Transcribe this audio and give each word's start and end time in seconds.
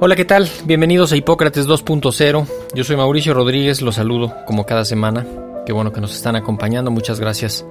Hola, 0.00 0.14
¿qué 0.14 0.24
tal? 0.24 0.48
Bienvenidos 0.64 1.10
a 1.10 1.16
Hipócrates 1.16 1.66
2.0. 1.66 2.46
Yo 2.72 2.84
soy 2.84 2.96
Mauricio 2.96 3.34
Rodríguez, 3.34 3.82
los 3.82 3.96
saludo 3.96 4.32
como 4.46 4.64
cada 4.64 4.84
semana. 4.84 5.26
Qué 5.66 5.72
bueno 5.72 5.92
que 5.92 6.00
nos 6.00 6.14
están 6.14 6.36
acompañando, 6.36 6.92
muchas 6.92 7.18
gracias. 7.18 7.66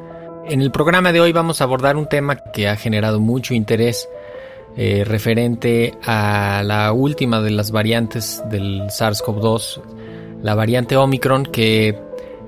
En 0.46 0.62
el 0.62 0.70
programa 0.70 1.14
de 1.14 1.22
hoy 1.22 1.32
vamos 1.32 1.62
a 1.62 1.64
abordar 1.64 1.96
un 1.96 2.10
tema 2.10 2.36
que 2.36 2.68
ha 2.68 2.76
generado 2.76 3.22
mucho 3.22 3.54
interés 3.54 4.10
eh, 4.76 5.06
referente 5.06 5.98
a 6.04 6.64
la 6.66 6.92
última 6.92 7.42
de 7.42 7.52
las 7.52 7.72
variantes 7.72 8.44
del 8.50 8.82
SARS-CoV-2, 8.88 9.82
la 10.44 10.54
variante 10.54 10.98
Omicron, 10.98 11.46
que 11.46 11.98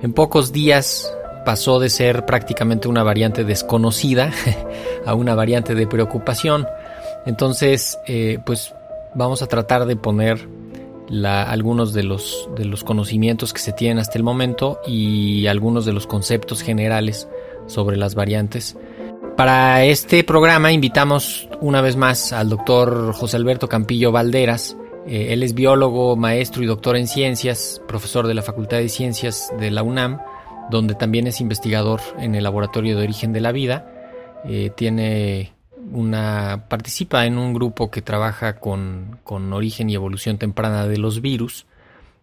en 0.01 0.11
pocos 0.11 0.51
días 0.51 1.09
pasó 1.45 1.79
de 1.79 1.89
ser 1.89 2.25
prácticamente 2.25 2.89
una 2.89 3.03
variante 3.03 3.45
desconocida 3.45 4.33
a 5.05 5.13
una 5.13 5.35
variante 5.35 5.73
de 5.73 5.87
preocupación. 5.87 6.67
Entonces, 7.25 7.97
eh, 8.07 8.39
pues 8.45 8.73
vamos 9.15 9.41
a 9.41 9.47
tratar 9.47 9.85
de 9.85 9.95
poner 9.95 10.47
algunos 11.25 11.93
de 11.93 12.03
los, 12.03 12.47
conocimientos 12.85 13.53
que 13.53 13.59
se 13.59 13.73
tienen 13.73 13.99
hasta 13.99 14.17
el 14.17 14.23
momento 14.23 14.79
y 14.85 15.47
algunos 15.47 15.85
de 15.85 15.93
los 15.93 16.07
conceptos 16.07 16.61
generales 16.61 17.27
sobre 17.67 17.97
las 17.97 18.15
variantes. 18.15 18.77
Para 19.35 19.85
este 19.85 20.23
programa 20.23 20.71
invitamos 20.71 21.47
una 21.61 21.81
vez 21.81 21.95
más 21.95 22.33
al 22.33 22.49
doctor 22.49 23.13
José 23.13 23.37
Alberto 23.37 23.67
Campillo 23.67 24.11
Valderas. 24.11 24.75
Eh, 25.07 25.27
él 25.33 25.43
es 25.43 25.53
biólogo, 25.53 26.15
maestro 26.15 26.61
y 26.61 26.65
doctor 26.65 26.97
en 26.97 27.07
ciencias, 27.07 27.81
profesor 27.87 28.27
de 28.27 28.33
la 28.33 28.41
Facultad 28.41 28.77
de 28.77 28.89
Ciencias 28.89 29.51
de 29.57 29.71
la 29.71 29.81
UNAM, 29.81 30.19
donde 30.69 30.93
también 30.93 31.25
es 31.25 31.41
investigador 31.41 32.01
en 32.19 32.35
el 32.35 32.43
Laboratorio 32.43 32.97
de 32.97 33.03
Origen 33.03 33.31
de 33.31 33.41
la 33.41 33.51
Vida. 33.51 33.91
Eh, 34.45 34.71
tiene 34.75 35.53
una 35.91 36.65
participa 36.69 37.25
en 37.25 37.37
un 37.37 37.53
grupo 37.53 37.91
que 37.91 38.01
trabaja 38.01 38.59
con, 38.59 39.19
origen 39.51 39.89
y 39.89 39.95
evolución 39.95 40.37
temprana 40.37 40.87
de 40.87 40.97
los 40.97 41.21
virus. 41.21 41.65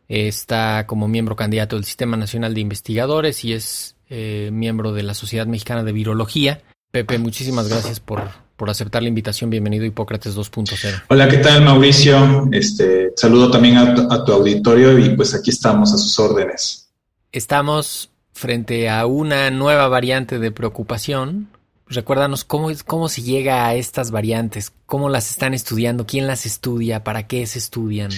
Está 0.08 0.86
como 0.86 1.08
miembro 1.08 1.36
candidato 1.36 1.76
del 1.76 1.84
Sistema 1.84 2.16
Nacional 2.16 2.54
de 2.54 2.60
Investigadores 2.60 3.44
y 3.44 3.52
es 3.52 3.96
eh, 4.08 4.50
miembro 4.52 4.92
de 4.92 5.02
la 5.02 5.14
Sociedad 5.14 5.46
Mexicana 5.46 5.82
de 5.82 5.92
Virología. 5.92 6.62
Pepe, 6.92 7.18
muchísimas 7.18 7.68
gracias 7.68 7.98
por, 7.98 8.22
por 8.56 8.70
aceptar 8.70 9.02
la 9.02 9.08
invitación. 9.08 9.50
Bienvenido 9.50 9.84
a 9.84 9.88
Hipócrates 9.88 10.36
2.0. 10.36 11.02
Hola, 11.08 11.28
¿qué 11.28 11.38
tal 11.38 11.62
Mauricio? 11.62 12.48
Este, 12.52 13.12
saludo 13.16 13.50
también 13.50 13.76
a 13.78 13.94
tu, 13.94 14.12
a 14.12 14.24
tu 14.24 14.32
auditorio 14.32 14.98
y 14.98 15.10
pues 15.16 15.34
aquí 15.34 15.50
estamos 15.50 15.92
a 15.92 15.98
sus 15.98 16.18
órdenes. 16.18 16.88
Estamos 17.32 18.10
frente 18.32 18.88
a 18.88 19.06
una 19.06 19.50
nueva 19.50 19.88
variante 19.88 20.38
de 20.38 20.50
preocupación, 20.52 21.48
recuérdanos 21.88 22.44
cómo, 22.44 22.70
cómo 22.84 23.08
se 23.08 23.22
llega 23.22 23.66
a 23.66 23.74
estas 23.74 24.10
variantes, 24.10 24.72
cómo 24.86 25.08
las 25.08 25.30
están 25.30 25.54
estudiando, 25.54 26.06
quién 26.06 26.26
las 26.26 26.44
estudia, 26.44 27.04
para 27.04 27.26
qué 27.26 27.46
se 27.46 27.58
estudian. 27.58 28.10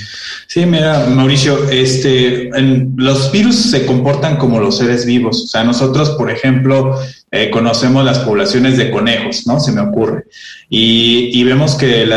Sí, 0.46 0.64
mira, 0.64 1.06
Mauricio, 1.06 1.68
este, 1.68 2.50
los 2.96 3.30
virus 3.30 3.56
se 3.56 3.84
comportan 3.84 4.36
como 4.36 4.58
los 4.58 4.78
seres 4.78 5.04
vivos. 5.04 5.44
O 5.44 5.46
sea, 5.46 5.64
nosotros, 5.64 6.10
por 6.10 6.30
ejemplo, 6.30 6.98
eh, 7.30 7.50
conocemos 7.50 8.04
las 8.04 8.20
poblaciones 8.20 8.78
de 8.78 8.90
conejos, 8.90 9.46
¿no? 9.46 9.60
Se 9.60 9.72
me 9.72 9.82
ocurre. 9.82 10.24
Y, 10.70 11.42
vemos 11.44 11.74
que 11.74 12.08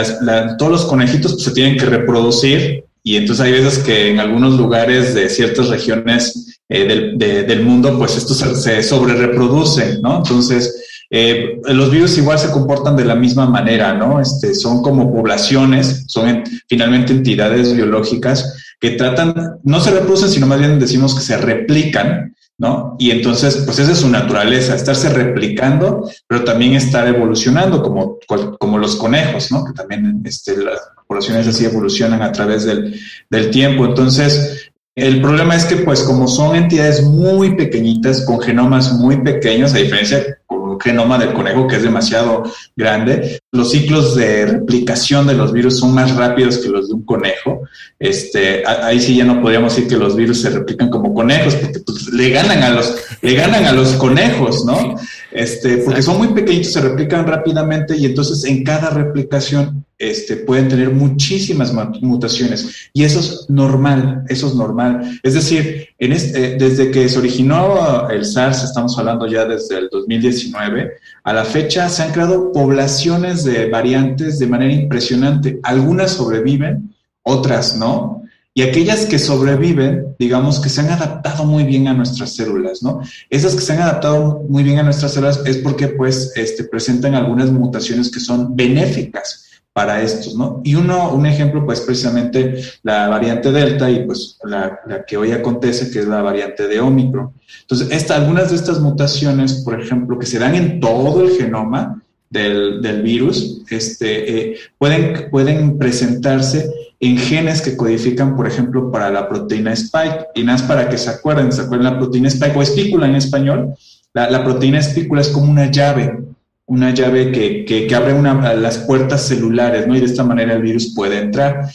todos 0.57 0.72
los 0.72 0.85
conejitos 0.85 1.33
pues, 1.33 1.44
se 1.44 1.51
tienen 1.51 1.78
que 1.78 1.85
reproducir 1.85 2.85
y 3.03 3.16
entonces 3.16 3.45
hay 3.45 3.51
veces 3.53 3.79
que 3.79 4.09
en 4.09 4.19
algunos 4.19 4.57
lugares 4.57 5.16
de 5.16 5.28
ciertas 5.29 5.69
regiones 5.69 6.59
eh, 6.69 6.85
del, 6.85 7.18
del, 7.18 7.63
mundo, 7.63 7.97
pues 7.97 8.16
estos 8.16 8.38
se, 8.38 8.56
se 8.56 8.83
sobre 8.83 9.16
reproducen, 9.16 10.01
¿no? 10.01 10.18
Entonces, 10.18 10.91
eh, 11.13 11.59
los 11.66 11.91
virus 11.91 12.17
igual 12.17 12.39
se 12.39 12.51
comportan 12.51 12.95
de 12.95 13.03
la 13.03 13.16
misma 13.16 13.45
manera, 13.45 13.94
¿no? 13.94 14.22
Este, 14.22 14.55
son 14.55 14.81
como 14.81 15.13
poblaciones, 15.13 16.05
son 16.07 16.44
finalmente 16.69 17.11
entidades 17.11 17.75
biológicas 17.75 18.55
que 18.79 18.91
tratan, 18.91 19.59
no 19.61 19.81
se 19.81 19.91
reproducen, 19.91 20.29
sino 20.29 20.47
más 20.47 20.59
bien 20.59 20.79
decimos 20.79 21.13
que 21.13 21.19
se 21.19 21.35
replican, 21.35 22.33
¿no? 22.57 22.95
Y 22.97 23.11
entonces, 23.11 23.57
pues 23.66 23.77
esa 23.79 23.91
es 23.91 23.97
su 23.97 24.07
naturaleza, 24.07 24.73
estarse 24.73 25.09
replicando, 25.09 26.09
pero 26.27 26.45
también 26.45 26.75
estar 26.75 27.05
evolucionando, 27.05 27.83
como, 27.83 28.17
como 28.57 28.77
los 28.77 28.95
conejos, 28.95 29.51
¿no? 29.51 29.66
Que 29.66 29.73
también 29.73 30.21
este, 30.23 30.55
las 30.55 30.79
poblaciones 31.07 31.45
así 31.45 31.66
evolucionan 31.66 32.21
a 32.21 32.31
través 32.31 32.63
del, 32.63 32.97
del 33.29 33.51
tiempo. 33.51 33.83
Entonces, 33.85 34.71
el 34.95 35.21
problema 35.21 35.57
es 35.57 35.66
que, 35.66 35.75
pues, 35.75 36.03
como 36.03 36.29
son 36.29 36.55
entidades 36.55 37.03
muy 37.03 37.57
pequeñitas, 37.57 38.25
con 38.25 38.39
genomas 38.39 38.94
muy 38.94 39.17
pequeños, 39.17 39.73
a 39.73 39.77
diferencia 39.77 40.38
genoma 40.81 41.18
del 41.18 41.34
conejo, 41.34 41.68
que 41.68 41.78
es 41.78 41.84
demasiado 41.84 42.44
grande. 42.75 43.40
Los 43.52 43.72
ciclos 43.72 44.16
de 44.16 44.46
replicación 44.46 45.28
de 45.28 45.34
los 45.34 45.52
virus 45.52 45.80
son 45.80 45.94
más 45.94 46.16
rápidos 46.16 46.58
que 46.58 46.69
los 46.69 46.90
de 46.90 46.96
un 46.96 47.03
conejo. 47.03 47.62
Este, 48.00 48.64
ahí 48.66 49.00
sí 49.00 49.16
ya 49.16 49.25
no 49.25 49.42
podríamos 49.42 49.75
decir 49.75 49.90
que 49.90 49.97
los 49.97 50.16
virus 50.16 50.42
se 50.42 50.50
replican 50.50 50.90
como 50.90 51.14
conejos, 51.14 51.56
porque 51.56 51.80
pues, 51.80 52.12
le 52.12 52.30
ganan 52.30 52.64
a 52.64 52.69
los, 52.72 52.96
le 53.22 53.34
ganan 53.36 53.66
a 53.66 53.74
los 53.74 53.94
conejos, 53.94 54.66
¿no? 54.66 54.96
Este, 55.31 55.78
porque 55.78 56.02
son 56.02 56.18
muy 56.18 56.30
pequeñitos, 56.30 56.74
se 56.74 56.81
replican 56.81 57.25
rápidamente 57.25 57.96
y 57.96 58.06
entonces 58.06 58.44
en 58.44 58.64
cada 58.64 58.90
replicación 58.90 59.86
este, 59.97 60.36
pueden 60.36 60.68
tener 60.68 60.90
muchísimas 60.90 61.72
mutaciones 62.02 62.90
y 62.92 63.03
eso 63.03 63.19
es 63.19 63.46
normal, 63.50 64.24
eso 64.28 64.47
es 64.47 64.56
normal. 64.56 65.19
Es 65.24 65.36
decir, 65.36 65.88
en 66.00 66.12
este, 66.12 66.58
desde 66.58 66.92
que 66.92 67.08
se 67.08 67.19
originó 67.19 68.09
el 68.09 68.25
SARS, 68.25 68.64
estamos 68.64 68.97
hablando 68.97 69.25
ya 69.25 69.46
desde 69.46 69.78
el 69.78 69.90
2019, 69.90 70.92
a 71.24 71.34
la 71.34 71.46
fecha 71.46 71.88
se 71.88 72.03
han 72.03 72.12
creado 72.12 72.52
poblaciones 72.52 73.44
de 73.44 73.69
variantes 73.69 74.40
de 74.40 74.48
manera 74.48 74.74
impresionante. 74.74 75.59
Algunas 75.63 76.12
sobreviven, 76.12 76.94
otras 77.24 77.78
no. 77.78 78.24
Y 78.53 78.63
aquellas 78.63 79.06
que 79.06 79.17
sobreviven, 79.17 80.16
digamos 80.19 80.59
que 80.59 80.67
se 80.67 80.81
han 80.81 80.89
adaptado 80.89 81.45
muy 81.45 81.63
bien 81.63 81.88
a 81.88 81.94
nuestras 81.94 82.35
células, 82.35 82.84
¿no? 82.84 83.01
Esas 83.29 83.56
que 83.56 83.62
se 83.62 83.72
han 83.73 83.81
adaptado 83.81 84.44
muy 84.50 84.63
bien 84.63 84.78
a 84.79 84.84
nuestras 84.84 85.13
células 85.13 85.41
es 85.45 85.57
porque 85.57 85.88
pues 85.88 86.34
este, 86.35 86.66
presentan 86.66 87.16
algunas 87.16 87.50
mutaciones 87.50 88.12
que 88.12 88.19
son 88.19 88.53
benéficas 88.53 89.45
para 89.72 90.01
estos, 90.01 90.35
¿no? 90.35 90.59
Y 90.66 90.75
uno, 90.75 91.13
un 91.13 91.25
ejemplo, 91.25 91.66
pues 91.66 91.79
precisamente 91.79 92.62
la 92.83 93.07
variante 93.07 93.53
Delta 93.53 93.89
y 93.89 94.06
pues 94.06 94.38
la, 94.44 94.81
que 95.07 95.15
hoy 95.15 95.31
acontece, 95.31 95.89
que 95.89 96.00
es 96.00 96.07
la 96.07 96.21
variante 96.21 96.68
de 96.68 96.81
Omicron. 96.81 97.31
Entonces, 97.62 97.88
esta, 97.89 98.18
algunas 98.18 98.50
de 98.50 98.57
estas 98.57 98.81
mutaciones, 98.81 99.62
por 99.63 99.81
ejemplo, 99.81 100.19
que 100.19 100.25
se 100.25 100.39
dan 100.39 100.56
en 100.56 100.81
todo 100.81 101.24
el 101.24 101.38
genoma 101.38 102.03
del, 102.30 102.81
del 102.81 103.01
virus, 103.01 103.62
este, 103.69 104.51
eh, 104.51 104.57
pueden, 104.77 105.30
pueden 105.31 105.77
presentarse 105.77 106.69
en 107.01 107.18
genes 107.18 107.63
que 107.63 107.75
codifican, 107.75 108.36
por 108.36 108.48
ejemplo, 108.48 108.92
para 108.92 109.09
la 109.09 109.27
proteína 109.27 109.74
spike. 109.74 110.27
Y 110.36 110.44
nada 110.44 110.59
más 110.59 110.68
para 110.68 110.88
que 110.88 111.00
se 111.00 111.09
acuerden, 111.09 111.51
¿se 111.51 111.62
acuerdan 111.62 111.94
la 111.94 112.00
proteína 112.00 112.27
spike 112.27 112.56
o 112.56 112.62
espícula 112.62 113.07
en 113.07 113.15
español? 113.15 113.74
La, 114.13 114.44
proteína 114.44 114.80
espícula 114.80 115.21
es 115.21 115.30
como 115.30 115.51
una 115.51 115.69
llave 115.69 116.19
una 116.68 116.94
llave 116.94 117.33
que, 117.33 117.94
abre 117.94 118.13
una, 118.13 118.53
las 118.53 118.77
puertas 118.77 119.27
celulares, 119.27 119.88
¿no? 119.88 119.95
Y 119.95 120.00
de 120.00 120.06
esta 120.06 120.24
manera 120.24 120.53
el 120.53 120.62
virus 120.62 120.94
puede 120.95 121.19
entrar. 121.19 121.69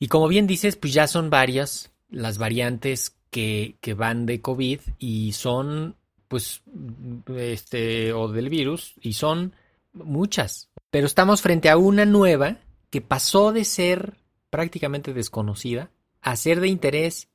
Y 0.00 0.08
como 0.08 0.26
bien 0.26 0.48
dices, 0.48 0.74
pues 0.74 0.92
ya 0.92 1.06
son 1.06 1.30
varias 1.30 1.92
las 2.10 2.38
variantes 2.38 3.14
que, 3.30 3.76
que 3.80 3.94
van 3.94 4.26
de 4.26 4.40
COVID 4.40 4.80
y 4.98 5.32
son, 5.32 5.94
pues, 6.26 6.62
este, 7.36 8.12
o 8.12 8.26
del 8.26 8.48
virus, 8.48 8.94
y 9.00 9.12
son 9.12 9.52
muchas. 9.92 10.68
Pero 10.90 11.06
estamos 11.06 11.40
frente 11.40 11.70
a 11.70 11.76
una 11.76 12.04
nueva 12.04 12.56
que 12.90 13.02
pasó 13.02 13.52
de 13.52 13.64
ser 13.64 14.14
prácticamente 14.54 15.12
desconocida 15.12 15.90
a 16.22 16.36
ser 16.36 16.60
de 16.60 16.68
interés 16.68 17.26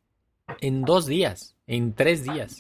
en 0.62 0.83
dos 0.83 1.06
días, 1.06 1.54
en 1.68 1.94
tres 1.94 2.24
días. 2.24 2.56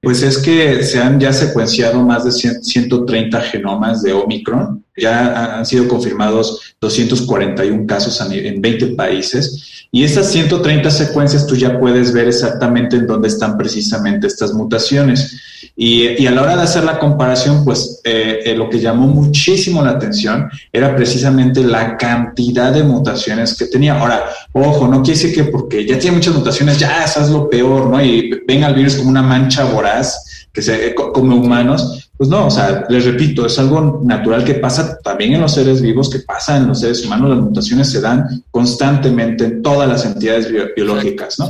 Pues 0.00 0.22
es 0.22 0.38
que 0.38 0.82
se 0.82 0.98
han 0.98 1.20
ya 1.20 1.30
secuenciado 1.30 2.02
más 2.02 2.24
de 2.24 2.32
130 2.32 3.38
genomas 3.42 4.02
de 4.02 4.14
Omicron. 4.14 4.82
Ya 4.96 5.56
han 5.56 5.66
sido 5.66 5.88
confirmados 5.88 6.76
241 6.80 7.86
casos 7.86 8.20
en 8.30 8.60
20 8.60 8.88
países. 8.88 9.86
Y 9.90 10.04
estas 10.04 10.30
130 10.30 10.90
secuencias 10.90 11.46
tú 11.46 11.54
ya 11.54 11.78
puedes 11.78 12.12
ver 12.12 12.28
exactamente 12.28 12.96
en 12.96 13.06
dónde 13.06 13.28
están 13.28 13.56
precisamente 13.56 14.26
estas 14.26 14.52
mutaciones. 14.52 15.40
Y, 15.74 16.26
a 16.26 16.30
la 16.30 16.42
hora 16.42 16.56
de 16.56 16.62
hacer 16.62 16.84
la 16.84 16.98
comparación, 16.98 17.64
pues 17.64 18.00
eh, 18.04 18.40
eh, 18.44 18.54
lo 18.54 18.68
que 18.68 18.80
llamó 18.80 19.06
muchísimo 19.06 19.82
la 19.82 19.92
atención 19.92 20.50
era 20.70 20.94
precisamente 20.94 21.62
la 21.62 21.96
cantidad 21.96 22.72
de 22.72 22.82
mutaciones 22.82 23.56
que 23.56 23.66
tenía. 23.66 23.98
Ahora, 23.98 24.26
ojo, 24.52 24.86
no 24.88 25.02
quiere 25.02 25.18
decir 25.18 25.34
que 25.34 25.50
porque 25.50 25.86
ya 25.86 25.98
tiene 25.98 26.16
muchas 26.16 26.34
mutaciones, 26.34 26.78
ya 26.78 27.04
es 27.04 27.30
lo 27.30 27.48
peor, 27.48 27.88
¿no? 27.88 28.02
Y 28.04 28.30
ven 28.46 28.64
al 28.64 28.74
virus 28.74 28.96
como 28.96 29.10
una 29.10 29.22
mancha 29.22 29.64
voraz 29.64 30.48
que 30.52 30.62
se 30.62 30.94
come 30.94 31.34
humanos, 31.34 32.10
pues 32.16 32.28
no, 32.28 32.46
o 32.46 32.50
sea, 32.50 32.84
les 32.88 33.04
repito, 33.04 33.46
es 33.46 33.58
algo 33.58 34.00
natural 34.04 34.44
que 34.44 34.54
pasa 34.54 34.98
también 35.02 35.32
en 35.34 35.40
los 35.40 35.54
seres 35.54 35.80
vivos, 35.80 36.10
que 36.10 36.20
pasa 36.20 36.56
en 36.56 36.68
los 36.68 36.80
seres 36.80 37.04
humanos, 37.04 37.30
las 37.30 37.40
mutaciones 37.40 37.90
se 37.90 38.00
dan 38.00 38.44
constantemente 38.50 39.44
en 39.44 39.62
todas 39.62 39.88
las 39.88 40.04
entidades 40.04 40.48
biológicas, 40.76 41.38
¿no? 41.38 41.48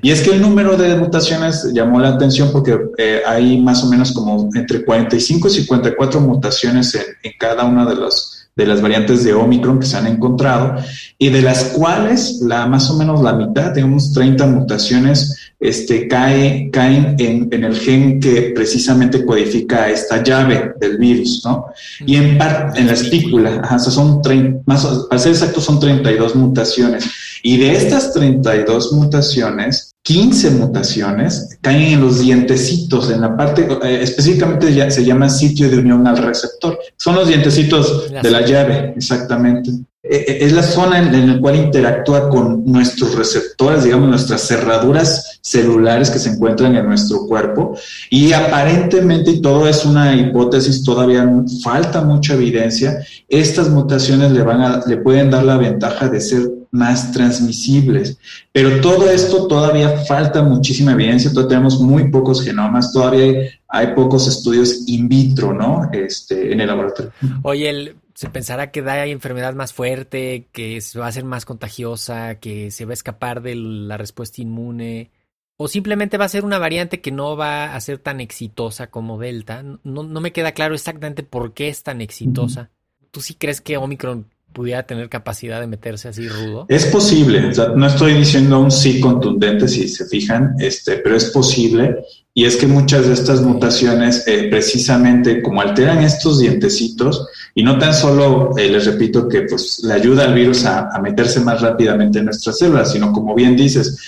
Y 0.00 0.10
es 0.10 0.20
que 0.20 0.30
el 0.30 0.40
número 0.40 0.76
de 0.76 0.94
mutaciones 0.96 1.72
llamó 1.72 1.98
la 1.98 2.10
atención 2.10 2.50
porque 2.52 2.78
eh, 2.98 3.22
hay 3.26 3.60
más 3.60 3.82
o 3.82 3.88
menos 3.88 4.12
como 4.12 4.48
entre 4.54 4.84
45 4.84 5.48
y 5.48 5.50
54 5.50 6.20
mutaciones 6.20 6.94
en, 6.94 7.02
en 7.22 7.32
cada 7.38 7.64
una 7.64 7.86
de 7.86 7.96
los 7.96 8.42
de 8.54 8.66
las 8.66 8.82
variantes 8.82 9.24
de 9.24 9.32
Omicron 9.32 9.80
que 9.80 9.86
se 9.86 9.96
han 9.96 10.06
encontrado 10.06 10.76
y 11.18 11.30
de 11.30 11.40
las 11.40 11.64
cuales 11.64 12.40
la 12.42 12.66
más 12.66 12.90
o 12.90 12.96
menos 12.98 13.22
la 13.22 13.32
mitad, 13.32 13.74
unos 13.78 14.12
30 14.12 14.46
mutaciones, 14.46 15.51
este, 15.62 16.08
cae, 16.08 16.68
caen 16.72 17.14
en, 17.18 17.48
en, 17.52 17.64
el 17.64 17.76
gen 17.78 18.18
que 18.18 18.52
precisamente 18.54 19.24
codifica 19.24 19.88
esta 19.88 20.22
llave 20.22 20.72
del 20.80 20.98
virus, 20.98 21.42
¿no? 21.44 21.66
Y 22.04 22.16
en 22.16 22.36
parte, 22.36 22.80
en 22.80 22.88
la 22.88 22.94
espícula, 22.94 23.60
ajá, 23.62 23.78
son 23.78 24.20
30, 24.20 24.62
más, 24.66 24.84
para 25.08 25.20
ser 25.20 25.32
exacto, 25.32 25.60
son 25.60 25.78
32 25.78 26.34
mutaciones. 26.34 27.04
Y 27.44 27.56
de 27.56 27.72
estas 27.72 28.12
32 28.12 28.92
mutaciones, 28.92 29.94
15 30.02 30.50
mutaciones 30.50 31.58
caen 31.60 31.94
en 31.94 32.00
los 32.00 32.20
dientecitos, 32.20 33.10
en 33.10 33.20
la 33.20 33.36
parte, 33.36 33.68
eh, 33.84 34.00
específicamente 34.02 34.74
ya 34.74 34.90
se 34.90 35.04
llama 35.04 35.28
sitio 35.28 35.70
de 35.70 35.78
unión 35.78 36.06
al 36.06 36.18
receptor. 36.18 36.78
Son 36.96 37.14
los 37.14 37.28
dientecitos 37.28 38.10
de 38.10 38.30
la 38.30 38.44
llave, 38.44 38.94
exactamente. 38.96 39.70
Eh, 40.04 40.24
eh, 40.26 40.38
es 40.40 40.52
la 40.52 40.64
zona 40.64 40.98
en, 40.98 41.28
la 41.28 41.38
cual 41.38 41.54
interactúa 41.54 42.28
con 42.28 42.64
nuestros 42.64 43.14
receptores, 43.14 43.84
digamos, 43.84 44.08
nuestras 44.08 44.42
cerraduras 44.48 45.38
celulares 45.40 46.10
que 46.10 46.18
se 46.18 46.30
encuentran 46.30 46.74
en 46.74 46.86
nuestro 46.86 47.26
cuerpo. 47.28 47.78
Y 48.10 48.32
aparentemente, 48.32 49.30
y 49.30 49.40
todo 49.40 49.68
es 49.68 49.84
una 49.84 50.14
hipótesis, 50.16 50.82
todavía 50.82 51.24
falta 51.62 52.02
mucha 52.02 52.34
evidencia, 52.34 52.98
estas 53.28 53.68
mutaciones 53.68 54.32
le, 54.32 54.42
van 54.42 54.60
a, 54.60 54.82
le 54.86 54.96
pueden 54.96 55.30
dar 55.30 55.44
la 55.44 55.56
ventaja 55.56 56.08
de 56.08 56.20
ser 56.20 56.50
más 56.72 57.12
transmisibles. 57.12 58.16
Pero 58.50 58.80
todo 58.80 59.08
esto 59.08 59.46
todavía 59.46 59.98
falta 60.08 60.42
muchísima 60.42 60.92
evidencia, 60.92 61.30
todavía 61.30 61.50
tenemos 61.50 61.80
muy 61.80 62.10
pocos 62.10 62.42
genomas, 62.42 62.92
todavía 62.92 63.50
hay, 63.68 63.86
pocos 63.94 64.26
estudios 64.26 64.88
in 64.88 65.08
vitro, 65.08 65.52
¿no? 65.52 65.88
Este, 65.92 66.52
en 66.52 66.60
el 66.60 66.66
laboratorio. 66.66 67.12
Oye, 67.42 67.70
el, 67.70 67.94
se 68.14 68.28
pensará 68.28 68.70
que 68.70 68.82
da 68.82 69.06
enfermedad 69.06 69.54
más 69.54 69.72
fuerte, 69.72 70.46
que 70.52 70.80
se 70.80 70.98
va 70.98 71.06
a 71.06 71.12
ser 71.12 71.24
más 71.24 71.44
contagiosa, 71.44 72.36
que 72.36 72.70
se 72.70 72.84
va 72.84 72.92
a 72.92 72.94
escapar 72.94 73.42
de 73.42 73.54
la 73.54 73.96
respuesta 73.96 74.42
inmune, 74.42 75.10
o 75.56 75.68
simplemente 75.68 76.18
va 76.18 76.24
a 76.24 76.28
ser 76.28 76.44
una 76.44 76.58
variante 76.58 77.00
que 77.00 77.12
no 77.12 77.36
va 77.36 77.74
a 77.74 77.80
ser 77.80 77.98
tan 77.98 78.20
exitosa 78.20 78.88
como 78.88 79.18
Delta. 79.18 79.62
No, 79.62 80.02
no 80.02 80.20
me 80.20 80.32
queda 80.32 80.52
claro 80.52 80.74
exactamente 80.74 81.22
por 81.22 81.52
qué 81.52 81.68
es 81.68 81.82
tan 81.82 82.00
exitosa. 82.00 82.70
¿Tú 83.10 83.20
sí 83.20 83.34
crees 83.34 83.60
que 83.60 83.76
Omicron 83.76 84.26
pudiera 84.52 84.82
tener 84.84 85.08
capacidad 85.08 85.60
de 85.60 85.66
meterse 85.66 86.08
así 86.08 86.28
rudo? 86.28 86.66
Es 86.68 86.86
posible, 86.86 87.52
no 87.76 87.86
estoy 87.86 88.14
diciendo 88.14 88.60
un 88.60 88.70
sí 88.70 89.00
contundente 89.00 89.68
si 89.68 89.88
se 89.88 90.06
fijan, 90.06 90.54
este, 90.58 90.96
pero 90.98 91.16
es 91.16 91.26
posible. 91.26 92.04
Y 92.34 92.44
es 92.44 92.56
que 92.56 92.66
muchas 92.66 93.06
de 93.06 93.12
estas 93.12 93.42
mutaciones, 93.42 94.26
eh, 94.26 94.48
precisamente 94.50 95.42
como 95.42 95.60
alteran 95.60 96.02
estos 96.02 96.40
dientecitos, 96.40 97.26
y 97.54 97.62
no 97.62 97.78
tan 97.78 97.92
solo, 97.92 98.56
eh, 98.56 98.68
les 98.68 98.86
repito, 98.86 99.28
que 99.28 99.42
pues 99.42 99.80
le 99.84 99.94
ayuda 99.94 100.24
al 100.24 100.34
virus 100.34 100.64
a, 100.64 100.90
meterse 101.02 101.40
más 101.40 101.60
rápidamente 101.60 102.18
en 102.18 102.26
nuestras 102.26 102.58
células, 102.58 102.92
sino 102.92 103.12
como 103.12 103.34
bien 103.34 103.56
dices, 103.56 103.98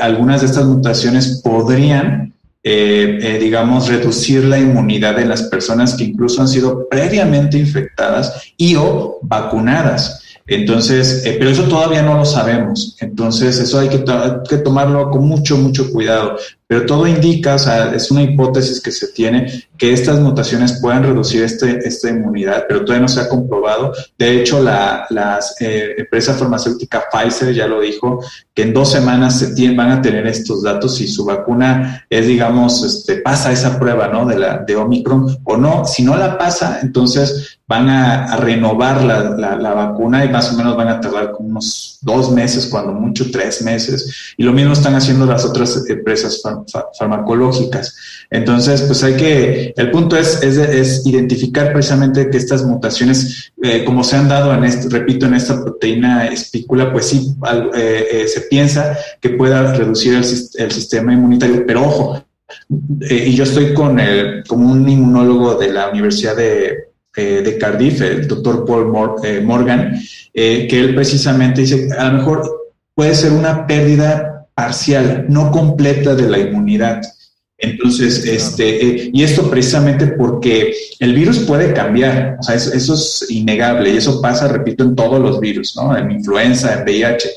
algunas 0.00 0.42
de 0.42 0.46
estas 0.46 0.64
mutaciones 0.64 1.40
podrían 1.42 2.32
eh, 2.66 3.18
eh, 3.20 3.38
digamos, 3.38 3.88
reducir 3.88 4.42
la 4.44 4.58
inmunidad 4.58 5.16
de 5.16 5.26
las 5.26 5.42
personas 5.42 5.94
que 5.94 6.04
incluso 6.04 6.40
han 6.40 6.48
sido 6.48 6.88
previamente 6.88 7.58
infectadas 7.58 8.54
y 8.56 8.74
o 8.76 9.18
vacunadas. 9.20 10.22
Entonces, 10.46 11.22
pero 11.38 11.50
eso 11.50 11.64
todavía 11.64 12.02
no 12.02 12.14
lo 12.16 12.24
sabemos. 12.24 12.96
Entonces, 13.00 13.58
eso 13.58 13.80
hay 13.80 13.90
que 13.90 14.56
tomarlo 14.58 15.10
con 15.10 15.26
mucho, 15.26 15.58
mucho 15.58 15.90
cuidado. 15.92 16.36
Pero 16.66 16.86
todo 16.86 17.06
indica, 17.06 17.56
o 17.56 17.58
sea, 17.58 17.94
es 17.94 18.10
una 18.10 18.22
hipótesis 18.22 18.80
que 18.80 18.90
se 18.90 19.08
tiene, 19.08 19.66
que 19.76 19.92
estas 19.92 20.18
mutaciones 20.20 20.80
puedan 20.80 21.02
reducir 21.02 21.42
este, 21.42 21.86
esta 21.86 22.08
inmunidad, 22.08 22.64
pero 22.66 22.80
todavía 22.80 23.02
no 23.02 23.08
se 23.08 23.20
ha 23.20 23.28
comprobado. 23.28 23.92
De 24.18 24.40
hecho, 24.40 24.62
la, 24.62 25.06
eh, 25.60 25.94
empresa 25.98 26.32
farmacéutica 26.32 27.04
Pfizer 27.12 27.52
ya 27.52 27.66
lo 27.66 27.80
dijo, 27.80 28.20
que 28.54 28.62
en 28.62 28.72
dos 28.72 28.92
semanas 28.92 29.38
se 29.38 29.54
tienen, 29.54 29.76
van 29.76 29.90
a 29.90 30.00
tener 30.00 30.26
estos 30.26 30.62
datos 30.62 30.96
si 30.96 31.06
su 31.06 31.24
vacuna 31.24 32.06
es, 32.08 32.26
digamos, 32.26 32.82
este, 32.82 33.16
pasa 33.16 33.52
esa 33.52 33.78
prueba, 33.78 34.08
¿no? 34.08 34.24
De 34.24 34.38
la 34.38 34.58
de 34.58 34.76
Omicron 34.76 35.38
o 35.44 35.56
no. 35.58 35.84
Si 35.84 36.02
no 36.02 36.16
la 36.16 36.38
pasa, 36.38 36.78
entonces 36.82 37.58
van 37.66 37.88
a, 37.88 38.36
renovar 38.36 39.02
la, 39.02 39.56
la, 39.56 39.74
vacuna 39.74 40.24
y 40.24 40.28
más 40.28 40.52
o 40.52 40.56
menos 40.56 40.76
van 40.76 40.88
a 40.88 41.00
tardar 41.00 41.32
como 41.32 41.48
unos 41.48 41.98
dos 42.02 42.30
meses, 42.30 42.66
cuando 42.66 42.92
mucho 42.92 43.30
tres 43.30 43.62
meses. 43.62 44.34
Y 44.36 44.44
lo 44.44 44.52
mismo 44.52 44.72
están 44.72 44.94
haciendo 44.94 45.24
las 45.26 45.44
otras 45.44 45.88
empresas 45.88 46.40
farmacológicas. 46.98 47.96
Entonces, 48.30 48.82
pues 48.82 49.02
hay 49.04 49.14
que, 49.14 49.74
el 49.76 49.90
punto 49.90 50.16
es, 50.16 50.40
identificar 51.06 51.72
precisamente 51.72 52.30
que 52.30 52.36
estas 52.36 52.64
mutaciones, 52.64 53.52
eh, 53.62 53.84
como 53.84 54.02
se 54.02 54.16
han 54.16 54.28
dado 54.28 54.52
en 54.54 54.64
este, 54.64 54.88
repito, 54.88 55.26
en 55.26 55.34
esta 55.34 55.62
proteína 55.62 56.26
espícula, 56.26 56.92
pues 56.92 57.06
sí, 57.06 57.34
eh, 57.74 58.06
eh, 58.10 58.28
se 58.28 58.42
piensa 58.42 58.98
que 59.20 59.30
pueda 59.30 59.72
reducir 59.74 60.14
el, 60.14 60.24
sistema 60.72 61.12
inmunitario, 61.12 61.64
pero 61.66 61.82
ojo, 61.82 62.24
y 63.08 63.34
yo 63.34 63.44
estoy 63.44 63.72
con 63.74 64.00
el, 64.00 64.44
como 64.46 64.72
un 64.72 64.88
inmunólogo 64.88 65.54
de 65.54 65.72
la 65.72 65.90
Universidad 65.90 66.36
de, 66.36 66.88
de 67.14 67.58
Cardiff, 67.58 68.00
el 68.00 68.26
doctor 68.26 68.64
Paul 68.64 68.88
Morgan, 69.44 70.00
que 70.32 70.80
él 70.80 70.94
precisamente 70.94 71.60
dice, 71.62 71.88
a 71.96 72.10
lo 72.10 72.18
mejor 72.18 72.64
puede 72.94 73.14
ser 73.14 73.32
una 73.32 73.66
pérdida 73.66 74.33
parcial, 74.54 75.26
no 75.28 75.50
completa 75.50 76.14
de 76.14 76.28
la 76.28 76.38
inmunidad. 76.38 77.02
Entonces, 77.58 78.24
este, 78.24 78.86
eh, 78.86 79.10
y 79.12 79.22
esto 79.22 79.48
precisamente 79.48 80.08
porque 80.08 80.74
el 80.98 81.14
virus 81.14 81.40
puede 81.40 81.72
cambiar, 81.72 82.36
o 82.40 82.42
sea, 82.42 82.56
eso, 82.56 82.72
eso, 82.72 82.94
es 82.94 83.26
innegable 83.30 83.90
y 83.90 83.96
eso 83.96 84.20
pasa, 84.20 84.48
repito, 84.48 84.84
en 84.84 84.94
todos 84.94 85.20
los 85.20 85.40
virus, 85.40 85.74
¿no? 85.76 85.96
En 85.96 86.10
influenza, 86.10 86.74
en 86.74 86.82
VIH. 86.82 87.30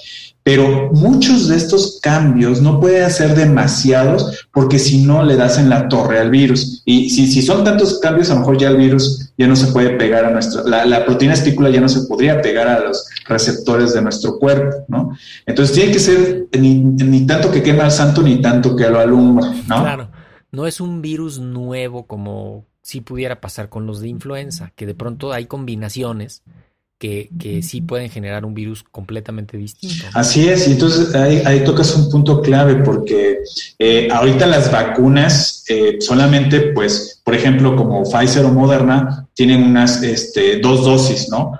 Pero 0.44 0.92
muchos 0.94 1.50
de 1.50 1.58
estos 1.58 2.00
cambios 2.02 2.62
no 2.62 2.80
pueden 2.80 3.10
ser 3.12 3.36
demasiados 3.36 4.48
porque 4.52 4.80
si 4.80 5.04
no 5.04 5.24
le 5.24 5.36
das 5.36 5.60
en 5.60 5.70
la 5.70 5.90
torre 5.90 6.20
al 6.20 6.32
virus. 6.32 6.82
Y 6.86 7.10
si, 7.10 7.28
si 7.28 7.42
son 7.42 7.64
tantos 7.64 8.00
cambios, 8.00 8.30
a 8.30 8.34
lo 8.34 8.40
mejor 8.40 8.58
ya 8.58 8.70
el 8.70 8.78
virus 8.78 9.27
ya 9.38 9.48
no 9.48 9.56
se 9.56 9.72
puede 9.72 9.92
pegar 9.92 10.26
a 10.26 10.32
nuestra, 10.32 10.64
la, 10.64 10.86
la 10.86 11.06
proteína 11.06 11.36
espícula 11.36 11.70
ya 11.70 11.80
no 11.80 11.88
se 11.88 12.08
podría 12.08 12.42
pegar 12.42 12.68
a 12.68 12.80
los 12.80 13.08
receptores 13.26 13.94
de 13.94 14.02
nuestro 14.02 14.40
cuerpo, 14.40 14.86
¿no? 14.88 15.18
Entonces 15.46 15.76
tiene 15.76 15.92
que 15.92 16.00
ser 16.00 16.48
ni, 16.60 16.76
ni 16.80 17.28
tanto 17.28 17.52
que 17.52 17.62
quema 17.62 17.86
al 17.86 17.92
santo 17.92 18.22
ni 18.24 18.42
tanto 18.42 18.76
que 18.76 18.90
lo 18.90 19.00
alumbra, 19.00 19.54
¿no? 19.68 19.82
Claro, 19.82 20.10
no 20.52 20.66
es 20.66 20.82
un 20.82 21.02
virus 21.02 21.40
nuevo 21.40 22.08
como 22.08 22.66
si 22.82 23.02
pudiera 23.02 23.42
pasar 23.42 23.70
con 23.70 23.86
los 23.86 24.00
de 24.00 24.08
influenza, 24.08 24.72
que 24.76 24.86
de 24.86 24.96
pronto 24.96 25.34
hay 25.34 25.46
combinaciones 25.46 26.44
que, 27.00 27.30
que, 27.40 27.62
sí 27.62 27.82
pueden 27.82 28.10
generar 28.10 28.46
un 28.46 28.54
virus 28.54 28.84
completamente 28.84 29.58
distinto. 29.58 30.06
Así 30.14 30.48
es, 30.48 30.68
y 30.68 30.72
entonces 30.72 31.14
ahí, 31.14 31.42
ahí 31.46 31.64
tocas 31.64 31.96
un 31.96 32.10
punto 32.10 32.42
clave 32.42 32.76
porque 32.76 33.40
eh, 33.78 34.08
ahorita 34.12 34.48
las 34.48 34.72
vacunas 34.72 35.64
eh, 35.70 35.98
solamente, 36.00 36.72
pues, 36.74 37.22
por 37.24 37.36
ejemplo, 37.36 37.76
como 37.76 38.04
Pfizer 38.04 38.46
o 38.46 38.50
Moderna, 38.50 39.28
tienen 39.34 39.64
unas 39.64 40.02
este, 40.02 40.60
dos 40.60 40.86
dosis, 40.86 41.30
¿no? 41.30 41.54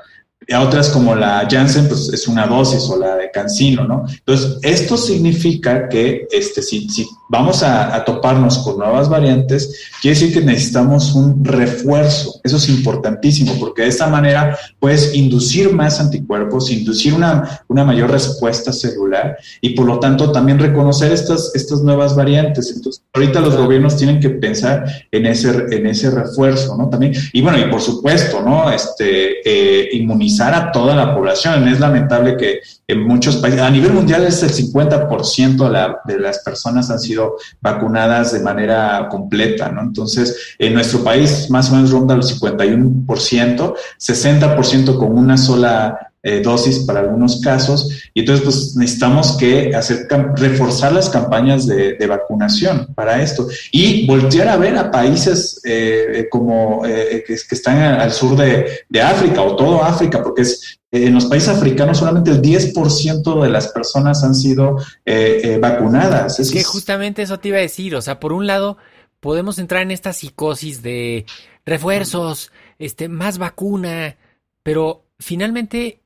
Y 0.48 0.54
otras 0.54 0.90
como 0.90 1.14
la 1.14 1.46
Janssen, 1.50 1.88
pues 1.90 2.10
es 2.14 2.28
una 2.28 2.48
dosis 2.48 2.90
o 2.90 2.98
la 2.98 3.18
de 3.18 3.30
Cancino, 3.32 3.84
¿no? 3.84 4.06
Entonces, 4.08 4.58
esto 4.62 4.96
significa 4.96 5.90
que 5.90 6.26
este, 6.32 6.62
si, 6.62 6.88
si 6.88 7.06
vamos 7.30 7.64
a, 7.64 8.04
toparnos 8.06 8.60
con 8.60 8.78
nuevas 8.78 9.10
variantes, 9.10 9.90
quiere 10.02 10.18
decir 10.18 10.34
que 10.34 10.46
necesitamos 10.46 11.14
un 11.16 11.44
refuerzo. 11.44 12.40
Eso 12.44 12.58
es 12.58 12.70
importantísimo 12.70 13.54
porque 13.60 13.84
de 13.84 13.90
esta 13.90 14.08
manera 14.08 14.58
puedes 14.80 15.14
inducir 15.16 15.74
más 15.74 16.00
anticuerpos, 16.00 16.72
inducir 16.72 17.14
una, 17.14 17.62
una 17.68 17.84
mayor 17.84 18.12
respuesta 18.12 18.72
celular 18.72 19.38
y 19.62 19.72
por 19.72 19.86
lo 19.86 20.00
tanto 20.00 20.32
también 20.32 20.60
reconocer 20.60 21.12
estas, 21.12 21.52
estas 21.56 21.82
nuevas 21.82 22.16
variantes. 22.16 22.72
Entonces, 22.76 23.04
ahorita 23.14 23.40
los 23.42 23.58
gobiernos 23.58 23.98
tienen 23.98 24.20
que 24.20 24.30
pensar 24.30 24.86
en 25.12 25.26
ese, 25.26 25.50
en 25.72 25.88
ese 25.88 26.12
refuerzo, 26.12 26.78
¿no? 26.78 26.90
También, 26.90 27.14
y 27.34 27.42
bueno, 27.42 27.58
y 27.60 27.70
por 27.70 27.82
supuesto, 27.82 28.42
¿no? 28.42 28.72
Este, 28.72 29.42
eh, 29.44 29.90
inmunizar 29.94 30.54
a 30.54 30.72
toda 30.72 30.96
la 30.96 31.14
población. 31.14 31.68
Es 31.68 31.80
lamentable 31.80 32.38
que 32.38 32.60
en 32.88 33.06
muchos 33.06 33.38
países, 33.38 33.62
a 33.62 33.70
nivel 33.70 33.92
mundial 33.92 34.26
es 34.26 34.42
el 34.44 34.52
50% 34.52 35.70
de, 35.70 36.14
de 36.14 36.20
las 36.20 36.40
personas 36.40 36.90
han 36.90 37.00
sido 37.00 37.36
vacunadas 37.60 38.32
de 38.32 38.40
manera 38.40 39.08
completa, 39.10 39.70
¿no? 39.70 39.82
Entonces, 39.82 40.56
en 40.58 40.74
nuestro 40.74 41.04
país 41.04 41.50
más 41.50 41.70
o 41.70 41.76
menos 41.76 41.92
ronda 41.92 42.16
los 42.16 42.42
51%, 42.42 43.76
60% 44.00 44.98
con 44.98 45.18
una 45.18 45.38
sola 45.38 46.12
eh, 46.24 46.42
dosis 46.42 46.80
para 46.80 47.02
algunos 47.02 47.42
casos, 47.42 47.90
y 48.14 48.22
entonces 48.22 48.44
pues 48.44 48.76
necesitamos 48.76 49.38
que 49.38 49.76
hacer, 49.76 50.08
reforzar 50.36 50.92
las 50.92 51.10
campañas 51.10 51.68
de, 51.68 52.08
vacunación 52.08 52.88
para 52.96 53.22
esto 53.22 53.48
y 53.72 54.08
voltear 54.08 54.48
a 54.48 54.58
ver 54.58 54.78
a 54.78 54.90
países 54.90 55.62
eh, 55.64 56.28
como 56.32 56.86
eh, 56.86 57.24
que, 57.26 57.34
están 57.34 57.78
al 57.78 58.12
sur 58.12 58.36
de 58.36 59.02
África 59.02 59.42
o 59.42 59.56
todo 59.56 59.84
África, 59.84 60.24
porque 60.24 60.42
es 60.42 60.77
en 60.92 61.14
los 61.14 61.26
países 61.26 61.50
africanos 61.50 61.98
solamente 61.98 62.32
el 62.32 62.42
10% 62.42 63.42
de 63.42 63.50
las 63.50 63.68
personas 63.70 64.24
han 64.24 64.34
sido 64.34 64.78
eh, 65.06 65.42
eh, 65.44 65.58
vacunadas. 65.60 66.40
Es 66.40 66.52
que 66.52 66.64
justamente 66.64 67.22
eso 67.22 67.40
te 67.40 67.50
iba 67.50 67.58
a 67.58 67.62
decir, 67.62 67.96
o 67.96 68.02
sea, 68.02 68.20
por 68.20 68.34
un 68.34 68.48
lado 68.48 68.78
podemos 69.20 69.60
entrar 69.60 69.82
en 69.82 69.92
esta 69.92 70.14
psicosis 70.14 70.82
de 70.82 71.26
refuerzos, 71.66 72.52
este, 72.80 73.10
más 73.10 73.38
vacuna, 73.38 74.16
pero 74.64 75.04
finalmente 75.20 76.02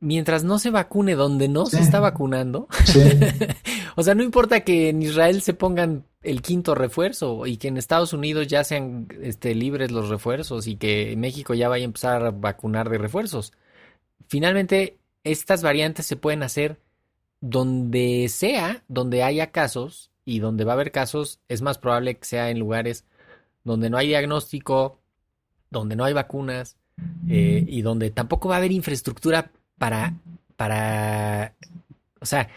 mientras 0.00 0.42
no 0.42 0.58
se 0.58 0.70
vacune 0.70 1.14
donde 1.14 1.48
no 1.48 1.66
se 1.66 1.80
está 1.80 2.00
vacunando, 2.00 2.68
o 3.96 4.02
sea, 4.02 4.14
no 4.14 4.22
importa 4.22 4.60
que 4.60 4.88
en 4.88 5.02
Israel 5.02 5.42
se 5.42 5.54
pongan 5.54 6.04
el 6.22 6.42
quinto 6.42 6.74
refuerzo 6.74 7.46
y 7.46 7.56
que 7.56 7.68
en 7.68 7.76
Estados 7.76 8.12
Unidos 8.12 8.46
ya 8.48 8.64
sean 8.64 9.08
este, 9.22 9.54
libres 9.54 9.90
los 9.90 10.08
refuerzos 10.08 10.66
y 10.66 10.76
que 10.76 11.14
México 11.16 11.54
ya 11.54 11.68
vaya 11.68 11.84
a 11.84 11.86
empezar 11.86 12.24
a 12.24 12.30
vacunar 12.30 12.88
de 12.88 12.98
refuerzos. 12.98 13.52
Finalmente, 14.28 14.98
estas 15.24 15.62
variantes 15.62 16.06
se 16.06 16.16
pueden 16.16 16.42
hacer 16.42 16.78
donde 17.40 18.28
sea, 18.28 18.82
donde 18.88 19.22
haya 19.22 19.50
casos, 19.50 20.10
y 20.24 20.38
donde 20.38 20.64
va 20.64 20.72
a 20.72 20.74
haber 20.74 20.92
casos, 20.92 21.40
es 21.48 21.62
más 21.62 21.78
probable 21.78 22.16
que 22.16 22.24
sea 22.24 22.50
en 22.50 22.58
lugares 22.58 23.04
donde 23.64 23.90
no 23.90 23.98
hay 23.98 24.08
diagnóstico, 24.08 25.00
donde 25.70 25.96
no 25.96 26.04
hay 26.04 26.12
vacunas, 26.12 26.76
eh, 27.28 27.64
y 27.66 27.82
donde 27.82 28.10
tampoco 28.10 28.48
va 28.48 28.56
a 28.56 28.58
haber 28.58 28.72
infraestructura 28.72 29.50
para, 29.78 30.14
para, 30.56 31.54
o 32.20 32.26
sea, 32.26 32.48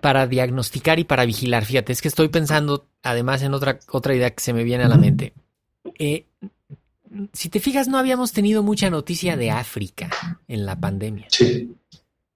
para 0.00 0.26
diagnosticar 0.26 0.98
y 0.98 1.04
para 1.04 1.26
vigilar. 1.26 1.64
Fíjate, 1.64 1.92
es 1.92 2.00
que 2.00 2.08
estoy 2.08 2.28
pensando 2.28 2.86
además 3.02 3.42
en 3.42 3.54
otra, 3.54 3.78
otra 3.90 4.14
idea 4.14 4.30
que 4.30 4.42
se 4.42 4.52
me 4.52 4.64
viene 4.64 4.84
a 4.84 4.88
la 4.88 4.96
mente. 4.96 5.34
Eh, 5.98 6.26
si 7.32 7.48
te 7.48 7.60
fijas, 7.60 7.88
no 7.88 7.98
habíamos 7.98 8.32
tenido 8.32 8.62
mucha 8.62 8.90
noticia 8.90 9.36
de 9.36 9.50
África 9.50 10.10
en 10.46 10.66
la 10.66 10.78
pandemia. 10.78 11.26
Sí. 11.30 11.74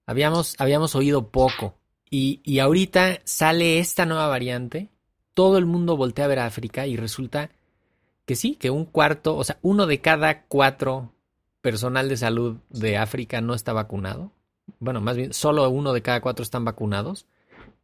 Habíamos, 0.06 0.54
habíamos 0.58 0.94
oído 0.94 1.28
poco. 1.28 1.74
Y, 2.10 2.40
y 2.44 2.58
ahorita 2.58 3.20
sale 3.24 3.78
esta 3.78 4.04
nueva 4.04 4.28
variante, 4.28 4.88
todo 5.34 5.58
el 5.58 5.66
mundo 5.66 5.96
voltea 5.96 6.26
a 6.26 6.28
ver 6.28 6.40
a 6.40 6.46
África 6.46 6.86
y 6.86 6.96
resulta 6.96 7.50
que 8.26 8.36
sí, 8.36 8.54
que 8.54 8.70
un 8.70 8.84
cuarto, 8.84 9.36
o 9.36 9.44
sea, 9.44 9.58
uno 9.62 9.86
de 9.86 10.00
cada 10.00 10.42
cuatro 10.42 11.12
personal 11.60 12.08
de 12.08 12.16
salud 12.16 12.58
de 12.68 12.98
África 12.98 13.40
no 13.40 13.54
está 13.54 13.72
vacunado. 13.72 14.32
Bueno, 14.78 15.00
más 15.00 15.16
bien, 15.16 15.32
solo 15.32 15.68
uno 15.70 15.92
de 15.92 16.02
cada 16.02 16.20
cuatro 16.20 16.42
están 16.42 16.64
vacunados. 16.64 17.26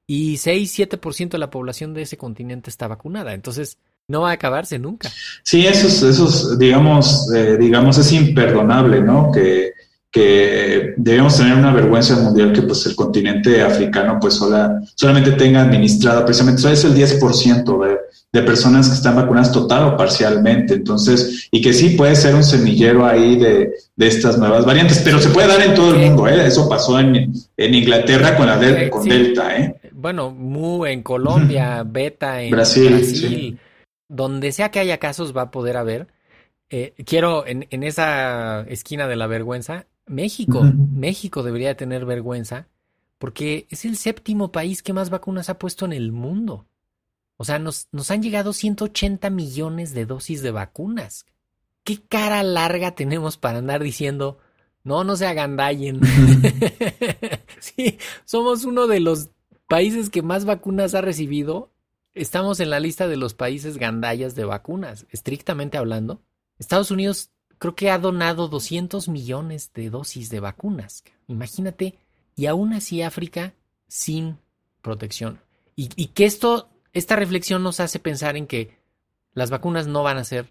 Y 0.07 0.37
6-7% 0.37 1.31
de 1.31 1.39
la 1.39 1.51
población 1.51 1.95
de 1.95 2.03
ese 2.03 2.17
continente 2.17 2.71
está 2.71 2.89
vacunada. 2.89 3.35
Entonces, 3.35 3.79
no 4.09 4.23
va 4.23 4.31
a 4.31 4.33
acabarse 4.33 4.79
nunca. 4.79 5.11
Sí, 5.43 5.67
eso 5.67 5.87
es, 5.87 6.03
eso 6.03 6.57
digamos, 6.57 7.31
eh, 7.35 7.59
digamos, 7.61 7.99
es 7.99 8.11
imperdonable, 8.13 9.03
¿no? 9.03 9.31
Que, 9.31 9.73
que 10.11 10.95
debemos 10.97 11.37
tener 11.37 11.55
una 11.55 11.75
vergüenza 11.75 12.17
mundial 12.17 12.55
que 12.55 12.63
pues 12.63 12.87
el 12.87 12.97
continente 12.97 13.61
africano 13.61 14.17
pues 14.19 14.35
sola, 14.35 14.81
solamente 14.95 15.33
tenga 15.33 15.61
administrado 15.61 16.25
precisamente, 16.25 16.73
es 16.73 16.85
el 16.85 16.95
10% 16.95 17.87
de, 17.87 17.99
de 18.33 18.43
personas 18.43 18.89
que 18.89 18.95
están 18.95 19.17
vacunadas 19.17 19.53
total 19.53 19.85
o 19.85 19.97
parcialmente, 19.99 20.73
entonces, 20.73 21.47
y 21.51 21.61
que 21.61 21.75
sí 21.75 21.91
puede 21.91 22.17
ser 22.17 22.35
un 22.35 22.45
semillero 22.45 23.05
ahí 23.05 23.37
de, 23.37 23.75
de 23.95 24.09
estas 24.09 24.39
nuevas 24.39 24.65
variantes, 24.65 25.03
pero 25.05 25.19
se 25.19 25.29
puede 25.29 25.49
dar 25.49 25.61
en 25.61 25.75
todo 25.75 25.95
el 25.95 25.99
mundo, 25.99 26.27
¿eh? 26.27 26.47
Eso 26.47 26.67
pasó 26.67 26.99
en, 26.99 27.31
en 27.59 27.75
Inglaterra 27.75 28.35
con 28.39 28.47
la 28.47 28.89
con 28.89 29.07
Delta, 29.07 29.55
¿eh? 29.55 29.75
Bueno, 29.93 30.31
Mu 30.31 30.87
en 30.87 31.03
Colombia, 31.03 31.83
Beta 31.85 32.41
en 32.41 32.53
Brasil. 32.53 32.89
Brasil 32.89 33.59
donde 34.09 34.53
sea 34.53 34.71
que 34.71 34.81
haya 34.81 34.99
casos 34.99 35.37
va 35.37 35.43
a 35.43 35.51
poder 35.51 35.77
haber. 35.77 36.09
Eh, 36.71 36.95
quiero 37.07 37.47
en, 37.47 37.67
en, 37.71 37.83
esa 37.83 38.63
esquina 38.63 39.07
de 39.07 39.17
la 39.17 39.27
vergüenza, 39.27 39.87
México, 40.07 40.63
México 40.63 41.43
debería 41.43 41.77
tener 41.77 42.05
vergüenza 42.05 42.67
porque 43.19 43.67
es 43.71 43.85
el 43.85 43.97
séptimo 43.97 44.53
país 44.53 44.83
que 44.83 44.93
más 44.93 45.11
vacunas 45.11 45.49
ha 45.49 45.59
puesto 45.59 45.85
en 45.85 45.93
el 45.93 46.13
mundo. 46.13 46.67
O 47.37 47.45
sea, 47.45 47.59
nos, 47.59 47.89
nos 47.93 48.11
han 48.11 48.23
llegado 48.23 48.53
180 48.53 49.31
millones 49.31 49.95
de 49.95 50.07
dosis 50.07 50.43
de 50.43 50.51
vacunas. 50.51 51.27
¿Qué 51.85 52.01
cara 52.01 52.43
larga 52.43 52.95
tenemos 52.95 53.37
para 53.37 53.59
andar 53.59 53.83
diciendo, 53.83 54.39
no, 54.85 55.05
no 55.05 55.17
se 55.17 55.27
agandallen? 55.27 56.01
sí, 57.61 57.99
somos 58.25 58.65
uno 58.65 58.87
de 58.87 59.01
los 59.01 59.31
países 59.69 60.11
que 60.11 60.23
más 60.23 60.45
vacunas 60.45 60.95
ha 60.95 61.01
recibido 61.01 61.71
estamos 62.19 62.61
en 62.61 62.71
la 62.71 62.81
lista 62.81 63.09
de 63.09 63.17
los 63.17 63.35
países 63.35 63.79
gandallas 63.79 64.35
de 64.35 64.45
vacunas, 64.45 65.07
estrictamente 65.11 65.79
hablando. 65.79 66.21
Estados 66.59 66.91
Unidos 66.91 67.31
creo 67.59 67.75
que 67.75 67.91
ha 67.91 67.99
donado 67.99 68.49
200 68.49 69.09
millones 69.09 69.73
de 69.73 69.91
dosis 69.91 70.31
de 70.31 70.41
vacunas. 70.41 71.05
Imagínate, 71.27 71.99
y 72.37 72.47
aún 72.47 72.73
así 72.73 73.03
África 73.03 73.55
sin 73.87 74.39
protección. 74.83 75.41
Y, 75.77 75.91
y 75.97 76.09
que 76.09 76.25
esto, 76.25 76.69
esta 76.93 77.17
reflexión 77.17 77.63
nos 77.63 77.81
hace 77.81 77.99
pensar 77.99 78.37
en 78.37 78.47
que 78.47 78.79
las 79.33 79.51
vacunas 79.51 79.87
no 79.87 80.03
van 80.03 80.19
a 80.19 80.25
ser 80.25 80.51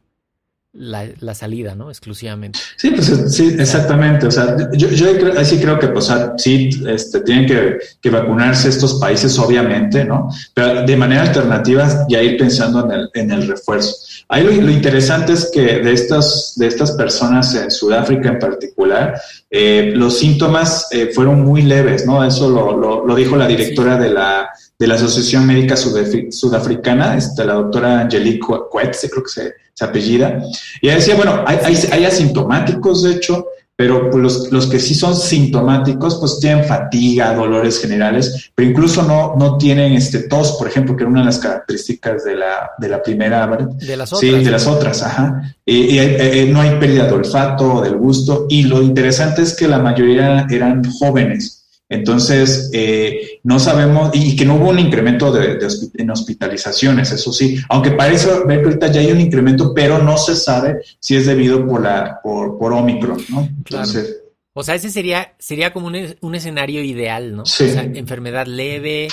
la, 0.77 1.33
salida, 1.33 1.75
¿no? 1.75 1.89
Exclusivamente. 1.89 2.59
Sí, 2.75 2.91
pues 2.91 3.11
sí, 3.33 3.55
exactamente. 3.57 4.27
O 4.27 4.31
sea, 4.31 4.55
yo, 4.73 4.89
yo 4.89 5.07
sí 5.43 5.57
creo 5.59 5.79
que, 5.79 5.87
pues, 5.87 6.11
sí, 6.37 6.69
este, 6.87 7.21
tienen 7.21 7.45
que, 7.45 8.09
vacunarse 8.09 8.69
estos 8.69 8.95
países, 8.95 9.37
obviamente, 9.37 10.05
¿no? 10.05 10.29
Pero 10.53 10.85
de 10.85 10.95
manera 10.95 11.23
alternativa 11.23 12.05
ya 12.07 12.21
ir 12.21 12.37
pensando 12.37 12.85
en 12.85 12.91
el, 12.91 13.09
en 13.13 13.31
el 13.31 13.47
refuerzo. 13.47 13.95
Ahí 14.29 14.43
lo, 14.43 14.71
interesante 14.71 15.33
es 15.33 15.51
que 15.53 15.79
de 15.79 15.91
estas, 15.91 16.53
de 16.55 16.67
estas 16.67 16.91
personas 16.93 17.53
en 17.55 17.69
Sudáfrica 17.69 18.29
en 18.29 18.39
particular, 18.39 19.19
eh, 19.49 19.91
los 19.93 20.19
síntomas 20.19 20.87
eh, 20.91 21.11
fueron 21.13 21.43
muy 21.43 21.63
leves, 21.63 22.05
¿no? 22.05 22.23
Eso 22.23 22.49
lo, 22.49 23.05
lo, 23.05 23.15
dijo 23.15 23.35
la 23.35 23.47
directora 23.47 23.97
de 23.97 24.09
la 24.09 24.49
de 24.79 24.85
la 24.85 24.93
Asociación 24.93 25.47
Médica 25.47 25.75
Sudafricana, 25.75 27.17
este, 27.17 27.43
la 27.43 27.53
doctora 27.53 28.01
Angelique 28.01 28.45
Coetze, 28.69 29.09
creo 29.09 29.23
que 29.23 29.29
se, 29.29 29.53
se 29.77 29.85
apellida. 29.85 30.41
Y 30.81 30.87
ella 30.87 30.95
decía, 30.95 31.15
bueno, 31.15 31.43
hay, 31.45 31.59
hay, 31.91 32.03
asintomáticos, 32.03 33.03
de 33.03 33.11
hecho, 33.11 33.45
pero 33.75 34.09
pues, 34.09 34.23
los, 34.23 34.51
los, 34.51 34.65
que 34.65 34.79
sí 34.79 34.95
son 34.95 35.15
sintomáticos, 35.15 36.15
pues 36.15 36.39
tienen 36.39 36.65
fatiga, 36.65 37.35
dolores 37.35 37.79
generales, 37.79 38.49
pero 38.55 38.71
incluso 38.71 39.03
no, 39.03 39.35
no 39.37 39.55
tienen 39.59 39.93
este 39.93 40.23
tos, 40.23 40.53
por 40.53 40.67
ejemplo, 40.67 40.95
que 40.95 41.03
era 41.03 41.11
una 41.11 41.19
de 41.19 41.27
las 41.27 41.37
características 41.37 42.23
de 42.23 42.37
la, 42.37 42.71
de 42.79 42.89
la 42.89 43.03
primera. 43.03 43.45
De 43.45 43.95
las 43.95 44.11
otras. 44.11 44.31
Sí, 44.31 44.43
de 44.43 44.49
las 44.49 44.65
otras, 44.65 45.03
ajá. 45.03 45.55
Y, 45.63 45.99
eh, 45.99 46.49
no 46.51 46.61
hay 46.61 46.79
pérdida 46.79 47.05
de 47.05 47.13
olfato 47.13 47.75
o 47.75 47.81
del 47.83 47.97
gusto. 47.97 48.47
Y 48.49 48.63
lo 48.63 48.81
interesante 48.81 49.43
es 49.43 49.55
que 49.55 49.67
la 49.67 49.77
mayoría 49.77 50.47
eran 50.49 50.83
jóvenes. 50.89 51.56
Entonces, 51.89 52.69
eh, 52.73 53.39
no 53.43 53.59
sabemos, 53.59 54.11
y 54.13 54.35
que 54.35 54.43
no 54.43 54.55
hubo 54.55 54.69
un 54.69 54.79
incremento 54.79 55.31
de, 55.31 55.57
en 55.95 56.09
hospitalizaciones, 56.09 57.11
eso 57.11 57.31
sí, 57.31 57.57
aunque 57.69 57.91
parece 57.91 58.27
ver 58.45 58.59
que 58.59 58.65
ahorita 58.65 58.87
ya 58.87 58.99
hay 58.99 59.11
un 59.11 59.21
incremento, 59.21 59.73
pero 59.73 59.97
no 59.99 60.17
se 60.17 60.35
sabe 60.35 60.81
si 60.99 61.15
es 61.15 61.25
debido 61.25 61.65
por 61.65 61.81
la 61.81 62.19
por, 62.21 62.57
por 62.57 62.73
Omicron, 62.73 63.23
¿no? 63.29 63.41
Entonces, 63.41 64.21
O 64.53 64.63
sea, 64.63 64.75
ese 64.75 64.89
sería, 64.89 65.33
sería 65.39 65.71
como 65.71 65.87
un, 65.87 66.35
escenario 66.35 66.83
ideal, 66.83 67.35
¿no? 67.35 67.45
Sí. 67.45 67.65
O 67.65 67.69
sea, 67.69 67.83
enfermedad 67.83 68.47
leve, 68.47 69.07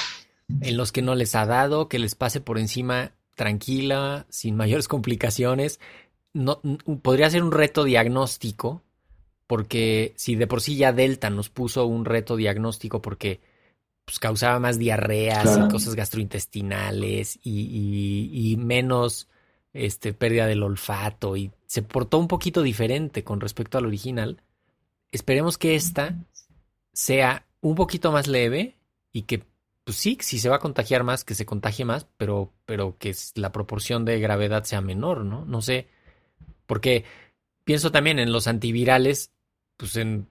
en 0.61 0.77
los 0.77 0.91
que 0.91 1.03
no 1.03 1.15
les 1.15 1.35
ha 1.35 1.47
dado, 1.47 1.89
que 1.89 1.99
les 1.99 2.15
pase 2.15 2.41
por 2.41 2.59
encima 2.59 3.13
tranquila, 3.35 4.27
sin 4.31 4.57
mayores 4.57 4.89
complicaciones. 4.89 5.81
No, 6.33 6.61
podría 7.03 7.31
ser 7.31 7.43
un 7.43 7.53
reto 7.53 7.85
diagnóstico 7.85 8.83
porque 9.47 10.15
si 10.17 10.37
de 10.37 10.47
por 10.47 10.61
sí 10.61 10.77
ya 10.77 10.93
Delta 10.93 11.31
nos 11.31 11.51
puso 11.51 11.87
un 11.87 12.05
reto 12.05 12.37
diagnóstico 12.37 13.03
porque 13.03 13.41
pues, 14.05 14.19
causaba 14.19 14.59
más 14.59 14.79
diarreas 14.79 15.59
y 15.59 15.69
cosas 15.69 15.95
gastrointestinales 15.95 17.39
y, 17.43 18.57
menos 18.59 19.29
este, 19.73 20.13
pérdida 20.13 20.47
del 20.47 20.63
olfato 20.63 21.37
y 21.37 21.53
se 21.67 21.83
portó 21.83 22.19
un 22.19 22.29
poquito 22.29 22.63
diferente 22.63 23.25
con 23.25 23.41
respecto 23.41 23.79
al 23.79 23.87
original. 23.87 24.43
Esperemos 25.11 25.59
que 25.59 25.75
esta 25.75 26.17
sea 26.93 27.47
un 27.61 27.75
poquito 27.75 28.13
más 28.13 28.27
leve 28.27 28.77
y 29.13 29.23
que, 29.23 29.45
pues 29.85 29.97
sí, 29.97 30.19
si 30.21 30.39
se 30.39 30.49
va 30.49 30.57
a 30.57 30.61
contagiar 30.61 31.03
más, 31.03 31.25
que 31.25 31.35
se 31.35 31.47
contagie 31.47 31.85
más, 31.85 32.07
pero, 32.17 32.53
pero 32.67 32.97
que 32.99 33.15
la 33.35 33.53
proporción 33.53 34.05
de 34.05 34.21
gravedad 34.21 34.65
sea 34.65 34.81
menor, 34.81 35.25
¿no? 35.25 35.45
No 35.45 35.63
sé, 35.63 35.89
porque 36.67 37.05
pienso 37.65 37.91
también 37.91 38.19
en 38.19 38.33
los 38.33 38.47
antivirales, 38.47 39.33
pues 39.77 39.97
en 39.97 40.29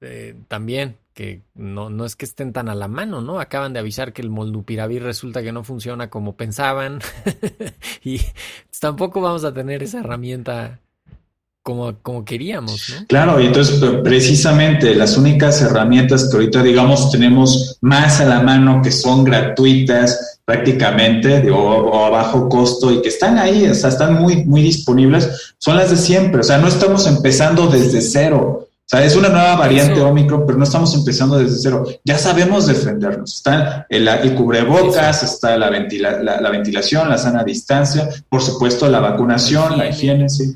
eh, 0.00 0.34
también 0.48 0.96
que 1.14 1.40
no, 1.54 1.88
no 1.88 2.04
es 2.04 2.14
que 2.14 2.26
estén 2.26 2.52
tan 2.52 2.68
a 2.68 2.74
la 2.74 2.88
mano, 2.88 3.22
¿no? 3.22 3.40
Acaban 3.40 3.72
de 3.72 3.78
avisar 3.78 4.12
que 4.12 4.20
el 4.20 4.28
molnupiravir 4.28 5.02
resulta 5.02 5.42
que 5.42 5.52
no 5.52 5.64
funciona 5.64 6.10
como 6.10 6.36
pensaban 6.36 7.00
y 8.04 8.20
tampoco 8.78 9.22
vamos 9.22 9.44
a 9.44 9.54
tener 9.54 9.82
esa 9.82 10.00
herramienta 10.00 10.80
como, 11.62 11.94
como 12.02 12.24
queríamos, 12.24 12.90
¿no? 12.90 13.06
Claro, 13.06 13.40
y 13.40 13.46
entonces 13.46 13.82
precisamente 14.04 14.94
las 14.94 15.16
únicas 15.16 15.60
herramientas 15.62 16.28
que 16.28 16.36
ahorita, 16.36 16.62
digamos, 16.62 17.10
tenemos 17.10 17.78
más 17.80 18.20
a 18.20 18.26
la 18.26 18.40
mano 18.40 18.82
que 18.82 18.92
son 18.92 19.24
gratuitas 19.24 20.38
prácticamente 20.44 21.50
o, 21.50 22.04
a 22.04 22.10
bajo 22.10 22.48
costo 22.48 22.92
y 22.92 23.00
que 23.00 23.08
están 23.08 23.38
ahí, 23.38 23.66
o 23.66 23.74
sea, 23.74 23.88
están 23.88 24.14
muy, 24.14 24.44
muy 24.44 24.60
disponibles, 24.60 25.54
son 25.58 25.76
las 25.76 25.90
de 25.90 25.96
siempre, 25.96 26.42
o 26.42 26.44
sea, 26.44 26.58
no 26.58 26.68
estamos 26.68 27.06
empezando 27.06 27.66
desde 27.66 28.02
cero. 28.02 28.65
O 28.86 28.88
sea, 28.88 29.04
es 29.04 29.16
una 29.16 29.28
nueva 29.28 29.56
variante 29.56 30.00
Omicron, 30.00 30.46
pero 30.46 30.58
no 30.58 30.62
estamos 30.62 30.94
empezando 30.94 31.36
desde 31.36 31.58
cero. 31.58 31.84
Ya 32.04 32.16
sabemos 32.18 32.68
defendernos. 32.68 33.34
Está 33.34 33.84
el, 33.88 34.34
cubrebocas, 34.36 35.24
está 35.24 35.56
la, 35.58 35.68
la, 35.70 36.50
ventilación, 36.50 37.08
la 37.08 37.18
sana 37.18 37.42
distancia, 37.42 38.08
por 38.28 38.42
supuesto 38.42 38.88
la 38.88 39.00
vacunación, 39.00 39.76
la 39.76 39.88
higiene, 39.88 40.28
sí. 40.28 40.54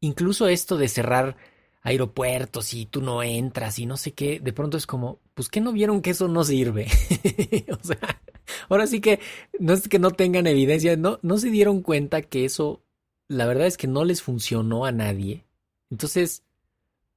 Incluso 0.00 0.46
esto 0.46 0.76
de 0.76 0.88
cerrar 0.88 1.36
aeropuertos 1.80 2.74
y 2.74 2.84
tú 2.84 3.00
no 3.00 3.22
entras 3.22 3.78
y 3.78 3.86
no 3.86 3.96
sé 3.96 4.12
qué, 4.12 4.40
de 4.40 4.52
pronto 4.52 4.76
es 4.76 4.86
como, 4.86 5.18
pues 5.32 5.48
que 5.48 5.62
no 5.62 5.72
vieron 5.72 6.02
que 6.02 6.10
eso 6.10 6.28
no 6.28 6.44
sirve. 6.44 6.86
o 7.70 7.82
sea, 7.82 8.20
ahora 8.68 8.86
sí 8.86 9.00
que 9.00 9.20
no 9.58 9.72
es 9.72 9.88
que 9.88 9.98
no 9.98 10.10
tengan 10.10 10.46
evidencia, 10.46 10.98
no, 10.98 11.18
no 11.22 11.38
se 11.38 11.48
dieron 11.48 11.80
cuenta 11.80 12.20
que 12.20 12.44
eso, 12.44 12.82
la 13.26 13.46
verdad 13.46 13.66
es 13.66 13.78
que 13.78 13.86
no 13.86 14.04
les 14.04 14.20
funcionó 14.20 14.84
a 14.84 14.92
nadie. 14.92 15.46
Entonces, 15.90 16.42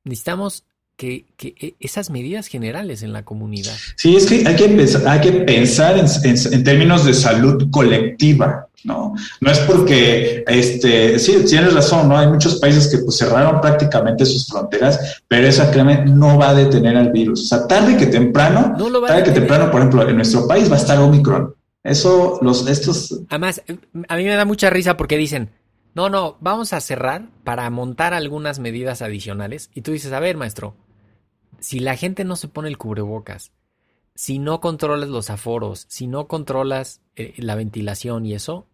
necesitamos 0.04 0.64
que, 0.96 1.26
e, 1.42 1.76
esas 1.80 2.10
medidas 2.10 2.48
generales 2.48 3.04
en 3.04 3.14
la 3.14 3.24
comunidad. 3.24 3.74
Sí, 3.96 4.16
es 4.16 4.26
que 4.26 4.48
hay 4.48 4.56
que 4.56 4.70
pensar, 4.70 5.08
hay 5.08 5.22
que 5.22 5.32
pensar 5.32 5.98
en, 5.98 6.64
términos 6.64 7.06
de 7.06 7.14
salud 7.14 7.70
colectiva, 7.72 8.68
¿no? 8.84 9.16
No 9.42 9.52
es 9.52 9.60
porque, 9.60 10.44
este, 10.48 11.18
sí, 11.20 11.44
tienes 11.48 11.74
razón, 11.74 12.10
¿no? 12.10 12.18
Hay 12.18 12.28
muchos 12.28 12.60
países 12.60 12.88
que 12.88 13.00
pues, 13.00 13.18
cerraron 13.18 13.60
prácticamente 13.62 14.26
sus 14.26 14.48
fronteras, 14.48 15.22
pero 15.28 15.48
esa 15.48 15.72
créeme 15.72 16.06
no 16.06 16.38
va 16.38 16.50
a 16.50 16.54
detener 16.54 16.96
al 16.96 17.12
virus. 17.12 17.44
O 17.44 17.46
sea, 17.46 17.68
tarde 17.68 17.98
que 17.98 18.08
temprano, 18.08 18.76
tarde 19.08 19.24
que 19.24 19.32
temprano, 19.32 19.72
por 19.72 19.82
ejemplo, 19.82 20.08
en 20.08 20.16
nuestro 20.16 20.48
país 20.48 20.70
va 20.70 20.76
a 20.76 20.80
estar 20.80 21.00
Omicron. 21.00 21.54
Eso, 21.84 22.40
los, 22.42 22.66
estos... 22.68 23.20
Además, 23.30 23.62
a 24.08 24.16
mí 24.16 24.24
me 24.24 24.36
da 24.36 24.46
mucha 24.46 24.70
risa 24.70 24.96
porque 24.96 25.18
dicen, 25.18 25.50
no, 25.96 26.10
no, 26.10 26.38
vamos 26.40 26.74
a 26.74 26.82
cerrar 26.82 27.30
para 27.44 27.70
montar 27.70 28.14
algunas 28.14 28.60
medidas 28.60 29.02
adicionales. 29.02 29.70
Y 29.74 29.82
tú 29.82 29.92
dices, 29.92 30.12
a 30.12 30.20
ver, 30.20 30.38
maestro, 30.38 30.76
si 31.60 31.80
la 31.80 31.96
gente 31.96 32.24
no 32.24 32.36
se 32.36 32.48
pone 32.48 32.68
el 32.68 32.78
cubrebocas, 32.78 33.52
si 34.16 34.40
no 34.40 34.60
controlas 34.60 35.10
los 35.10 35.30
aforos, 35.30 35.86
si 35.90 36.08
no 36.08 36.28
controlas 36.28 37.02
eh, 37.16 37.34
la 37.38 37.56
ventilación 37.56 38.26
y 38.26 38.34
eso, 38.34 38.68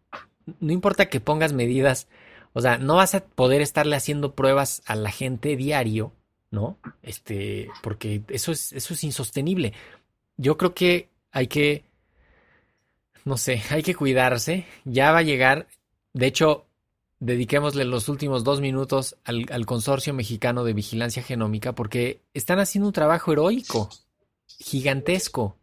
no 0.60 0.72
importa 0.72 1.10
que 1.10 1.20
pongas 1.20 1.54
medidas, 1.54 2.08
o 2.54 2.62
sea, 2.62 2.78
no 2.78 2.96
vas 2.96 3.16
a 3.16 3.26
poder 3.26 3.62
estarle 3.62 3.96
haciendo 3.96 4.34
pruebas 4.34 4.82
a 4.86 4.96
la 4.96 5.12
gente 5.12 5.56
diario, 5.56 6.14
¿no? 6.52 6.78
Este, 7.04 7.70
porque 7.84 8.24
eso 8.30 8.52
es, 8.52 8.74
eso 8.74 8.94
es 8.94 9.04
insostenible. 9.04 9.74
Yo 10.38 10.58
creo 10.58 10.74
que 10.74 11.10
hay 11.32 11.48
que, 11.48 11.84
no 13.26 13.38
sé, 13.38 13.62
hay 13.70 13.84
que 13.84 13.96
cuidarse. 13.96 14.66
Ya 14.86 15.12
va 15.12 15.20
a 15.20 15.24
llegar, 15.24 15.68
de 16.14 16.28
hecho, 16.28 16.66
dediquémosle 17.20 17.86
los 17.86 18.10
últimos 18.10 18.44
dos 18.44 18.62
minutos 18.62 19.16
al, 19.26 19.66
Consorcio 19.66 20.14
Mexicano 20.14 20.64
de 20.64 20.74
Vigilancia 20.74 21.22
Genómica 21.22 21.74
porque 21.74 22.22
están 22.34 22.60
haciendo 22.60 22.88
un 22.88 22.94
trabajo 22.94 23.32
heroico, 23.32 23.90
gigantesco. 24.48 25.56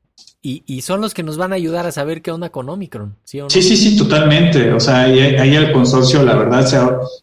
Y, 0.48 0.82
son 0.82 1.00
los 1.00 1.12
que 1.12 1.24
nos 1.24 1.36
van 1.36 1.50
a 1.50 1.56
ayudar 1.56 1.86
a 1.86 1.92
saber 1.92 2.22
qué 2.22 2.30
onda 2.30 2.50
con 2.50 2.68
Omicron, 2.68 3.16
¿sí 3.24 3.40
Sí, 3.48 3.60
sí, 3.62 3.76
sí, 3.76 3.96
totalmente. 3.96 4.72
O 4.72 4.78
sea, 4.78 5.00
ahí, 5.00 5.56
el 5.56 5.72
consorcio, 5.72 6.22
la 6.22 6.36
verdad, 6.36 6.64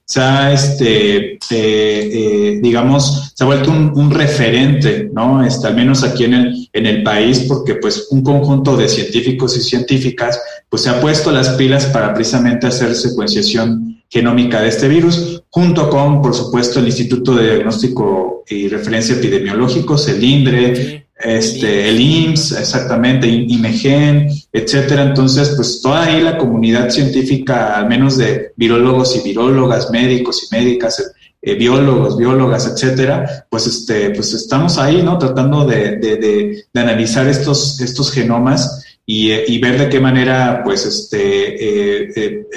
se 0.03 0.19
ha, 0.19 0.51
este, 0.51 1.35
eh, 1.35 1.39
eh, 1.49 2.59
digamos, 2.61 3.31
se 3.33 3.41
ha 3.41 3.47
vuelto 3.47 3.71
un, 3.71 4.11
referente, 4.11 5.09
¿no? 5.13 5.41
Este, 5.41 5.67
al 5.67 5.75
menos 5.77 6.03
aquí 6.03 6.25
en 6.25 6.33
el, 6.33 6.69
en 6.73 6.85
el 6.85 7.01
país, 7.01 7.45
porque 7.47 7.75
pues 7.75 8.09
un 8.11 8.23
conjunto 8.23 8.75
de 8.75 8.89
científicos 8.89 9.55
y 9.55 9.61
científicas, 9.61 10.41
pues 10.67 10.81
se 10.81 10.89
ha 10.89 10.99
puesto 10.99 11.31
las 11.31 11.51
pilas 11.51 11.85
para 11.85 12.13
precisamente 12.13 12.67
hacer 12.67 12.93
secuenciación 12.93 13.92
genómica 14.13 14.61
de 14.61 14.69
este 14.69 14.87
virus, 14.87 15.41
junto 15.49 15.89
con, 15.89 16.21
por 16.21 16.35
supuesto, 16.35 16.79
el 16.79 16.85
Instituto 16.85 17.33
de 17.33 17.55
Diagnóstico 17.55 18.43
y 18.47 18.67
Referencia 18.67 19.15
Epidemiológicos, 19.15 20.07
el 20.07 20.23
INDRE, 20.23 21.07
este, 21.19 21.89
el 21.89 21.99
IMSS, 21.99 22.59
exactamente, 22.59 23.27
IMEGEN, 23.27 24.29
etcétera. 24.51 25.01
Entonces, 25.01 25.53
pues 25.55 25.81
toda 25.81 26.03
ahí 26.03 26.21
la 26.21 26.37
comunidad 26.37 26.91
científica, 26.91 27.75
al 27.75 27.87
menos 27.87 28.17
de 28.19 28.51
virólogos 28.55 29.15
y 29.15 29.27
virólogas, 29.27 29.89
médicos 29.89 30.43
y 30.43 30.55
médicas, 30.55 31.11
eh, 31.41 31.55
biólogos, 31.55 32.15
biólogas, 32.15 32.67
etcétera, 32.67 33.47
pues 33.49 33.65
este, 33.65 34.11
pues 34.11 34.31
estamos 34.35 34.77
ahí, 34.77 35.01
¿no? 35.01 35.17
Tratando 35.17 35.65
de, 35.65 35.97
de, 35.97 36.17
de, 36.17 36.65
de 36.71 36.79
analizar 36.79 37.27
estos, 37.27 37.81
estos 37.81 38.11
genomas 38.11 38.82
eh, 39.05 39.43
y, 39.47 39.59
ver 39.59 39.77
de 39.77 39.89
qué 39.89 39.99
manera, 39.99 40.61
pues, 40.63 40.85
este, 40.85 42.05
eh, 42.05 42.13
eh, 42.15 42.47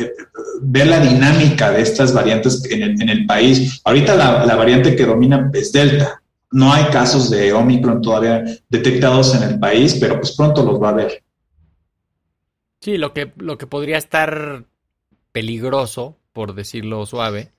ver 0.62 0.87
la 0.87 1.00
dinámica 1.00 1.72
de 1.72 1.82
estas 1.82 2.14
variantes 2.14 2.64
en 2.70 3.09
el, 3.09 3.26
país. 3.26 3.80
Ahorita 3.85 4.14
la, 4.14 4.54
variante 4.54 4.94
que 4.94 5.04
domina 5.04 5.50
es 5.52 5.72
Delta. 5.72 6.22
No 6.52 6.72
hay 6.72 6.85
casos 6.85 7.30
de 7.30 7.52
Omicron 7.52 8.00
todavía 8.00 8.44
detectados 8.68 9.35
en 9.35 9.42
el 9.42 9.59
país, 9.59 9.96
pero 10.00 10.20
pues 10.20 10.37
pronto 10.37 10.62
los 10.62 10.80
va 10.80 10.88
a 10.88 10.92
haber. 10.92 11.24
Sí, 12.80 12.96
lo 12.96 13.12
que, 13.12 13.32
lo 13.37 13.59
que 13.59 13.66
podría 13.66 13.98
estar 13.98 14.64
peligroso, 15.32 16.16
por 16.32 16.54
decirlo 16.54 17.04
suave, 17.06 17.52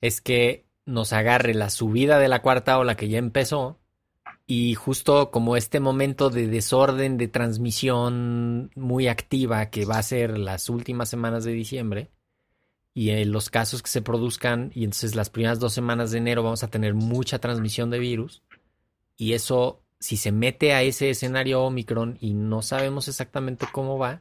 es 0.00 0.20
que 0.20 0.64
nos 0.86 1.12
agarre 1.12 1.54
la 1.54 1.70
subida 1.70 2.20
de 2.20 2.28
la 2.28 2.40
cuarta 2.42 2.78
ola 2.78 2.96
que 2.96 3.08
ya 3.08 3.18
empezó 3.18 3.79
y 4.52 4.74
justo 4.74 5.30
como 5.30 5.56
este 5.56 5.78
momento 5.78 6.28
de 6.28 6.48
desorden 6.48 7.16
de 7.18 7.28
transmisión 7.28 8.72
muy 8.74 9.06
activa 9.06 9.70
que 9.70 9.84
va 9.84 9.98
a 9.98 10.02
ser 10.02 10.36
las 10.38 10.68
últimas 10.68 11.08
semanas 11.08 11.44
de 11.44 11.52
diciembre 11.52 12.10
y 12.92 13.10
en 13.10 13.30
los 13.30 13.48
casos 13.48 13.80
que 13.80 13.90
se 13.90 14.02
produzcan 14.02 14.72
y 14.74 14.82
entonces 14.82 15.14
las 15.14 15.30
primeras 15.30 15.60
dos 15.60 15.72
semanas 15.72 16.10
de 16.10 16.18
enero 16.18 16.42
vamos 16.42 16.64
a 16.64 16.68
tener 16.68 16.94
mucha 16.94 17.38
transmisión 17.38 17.90
de 17.90 18.00
virus 18.00 18.42
y 19.16 19.34
eso 19.34 19.84
si 20.00 20.16
se 20.16 20.32
mete 20.32 20.72
a 20.72 20.82
ese 20.82 21.10
escenario 21.10 21.62
Omicron 21.62 22.18
y 22.20 22.34
no 22.34 22.60
sabemos 22.60 23.06
exactamente 23.06 23.68
cómo 23.70 23.98
va, 23.98 24.20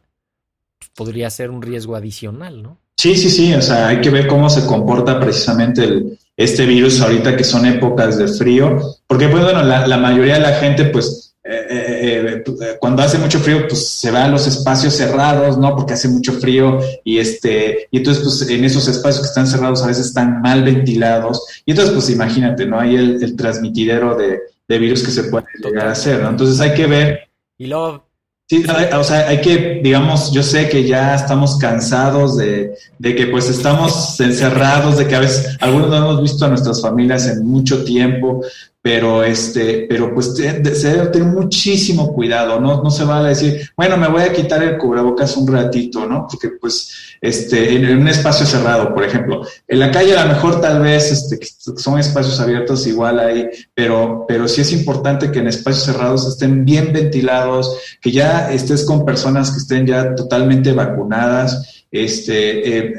pues 0.78 0.92
podría 0.92 1.32
ser 1.32 1.50
un 1.50 1.64
riesgo 1.64 1.96
adicional, 1.96 2.62
¿no? 2.62 2.78
Sí, 3.00 3.16
sí, 3.16 3.30
sí, 3.30 3.54
o 3.54 3.62
sea, 3.62 3.88
hay 3.88 4.02
que 4.02 4.10
ver 4.10 4.28
cómo 4.28 4.50
se 4.50 4.66
comporta 4.66 5.22
precisamente 5.22 5.86
el, 5.86 6.20
este 6.36 6.66
virus 6.66 7.00
ahorita 7.00 7.38
que 7.38 7.46
son 7.46 7.66
épocas 7.66 8.18
de 8.18 8.28
frío, 8.28 8.78
porque 9.08 9.30
pues 9.30 9.42
bueno, 9.42 9.64
la, 9.64 9.98
mayoría 9.98 10.34
de 10.34 10.42
la 10.42 10.56
gente 10.56 10.84
pues 10.84 11.34
eh, 11.42 11.66
eh, 11.72 12.44
eh, 12.46 12.76
cuando 12.78 13.02
hace 13.02 13.18
mucho 13.18 13.40
frío 13.40 13.70
pues 13.70 13.88
se 13.88 14.12
va 14.12 14.26
a 14.26 14.28
los 14.28 14.48
espacios 14.48 14.96
cerrados, 14.96 15.58
¿no? 15.58 15.78
Porque 15.78 15.94
hace 15.94 16.10
mucho 16.10 16.34
frío 16.34 16.82
y 17.06 17.20
este, 17.20 17.88
y 17.90 18.00
entonces 18.00 18.22
pues 18.22 18.50
en 18.50 18.66
esos 18.66 18.86
espacios 18.90 19.22
que 19.22 19.30
están 19.30 19.48
cerrados 19.48 19.82
a 19.82 19.88
veces 19.88 20.08
están 20.08 20.42
mal 20.42 20.66
ventilados 20.66 21.42
y 21.66 21.72
entonces 21.72 21.94
pues 21.94 22.10
imagínate, 22.10 22.66
¿no? 22.66 22.82
Hay 22.82 22.98
el, 22.98 23.38
transmitidero 23.38 24.18
de, 24.18 24.40
de, 24.68 24.78
virus 24.78 25.04
que 25.04 25.12
se 25.12 25.24
puede 25.24 25.46
llegar 25.64 25.88
a 25.88 25.94
hacer, 25.94 26.22
¿no? 26.22 26.32
Entonces 26.32 26.60
hay 26.60 26.74
que 26.74 26.86
ver. 26.86 27.30
Y 27.58 27.68
luego 27.68 28.09
Sí, 28.50 28.64
o 28.66 29.04
sea, 29.04 29.28
hay 29.28 29.42
que, 29.42 29.80
digamos, 29.84 30.32
yo 30.32 30.42
sé 30.42 30.70
que 30.70 30.84
ya 30.84 31.14
estamos 31.14 31.58
cansados 31.58 32.36
de, 32.36 32.74
de, 32.98 33.16
que 33.16 33.28
pues 33.28 33.48
estamos 33.48 34.20
encerrados, 34.20 34.98
de 34.98 35.08
que 35.08 35.16
a 35.16 35.20
veces 35.20 35.56
algunos 35.60 35.90
no 35.90 35.98
hemos 35.98 36.24
visto 36.24 36.46
a 36.46 36.48
nuestras 36.48 36.82
familias 36.82 37.28
en 37.28 37.46
mucho 37.46 37.84
tiempo, 37.84 38.42
pero 38.82 39.24
este, 39.24 39.88
pero 39.90 40.14
pues 40.14 40.34
se 40.36 40.90
debe 40.90 41.08
tener 41.08 41.28
muchísimo 41.28 42.14
cuidado, 42.14 42.62
¿no? 42.62 42.82
No 42.82 42.90
se 42.90 43.04
va 43.04 43.20
a 43.20 43.24
decir, 43.24 43.70
bueno, 43.76 43.98
me 43.98 44.08
voy 44.08 44.22
a 44.22 44.32
quitar 44.32 44.64
el 44.64 44.78
cubrebocas 44.78 45.36
un 45.36 45.48
ratito, 45.48 46.06
¿no? 46.06 46.26
Porque 46.30 46.50
pues, 46.60 47.18
este, 47.20 47.76
en, 47.76 47.98
un 47.98 48.08
espacio 48.08 48.46
cerrado, 48.46 48.94
por 48.94 49.04
ejemplo, 49.04 49.46
en 49.68 49.80
la 49.80 49.92
calle 49.92 50.16
a 50.16 50.26
lo 50.26 50.34
mejor 50.34 50.62
tal 50.62 50.82
vez, 50.82 51.12
este, 51.12 51.40
son 51.76 52.00
espacios 52.00 52.40
abiertos 52.40 52.88
igual 52.88 53.20
ahí, 53.20 53.50
pero, 53.74 54.24
pero 54.26 54.48
sí 54.48 54.62
es 54.62 54.72
importante 54.72 55.30
que 55.30 55.40
en 55.40 55.48
espacios 55.48 55.84
cerrados 55.84 56.26
estén 56.26 56.64
bien 56.64 56.94
ventilados, 56.94 57.78
que 58.02 58.12
ya 58.12 58.50
estés 58.50 58.86
con 58.86 59.06
personas 59.06 59.52
que 59.52 59.58
estén 59.58 59.86
ya 59.86 60.16
totalmente 60.16 60.72
vacunadas, 60.72 61.84
este, 61.92 62.78
eh, 62.78 62.94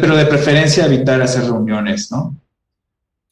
pero 0.00 0.16
de 0.16 0.24
preferencia 0.24 0.86
evitar 0.86 1.20
hacer 1.20 1.44
reuniones, 1.44 2.10
¿no? 2.10 2.34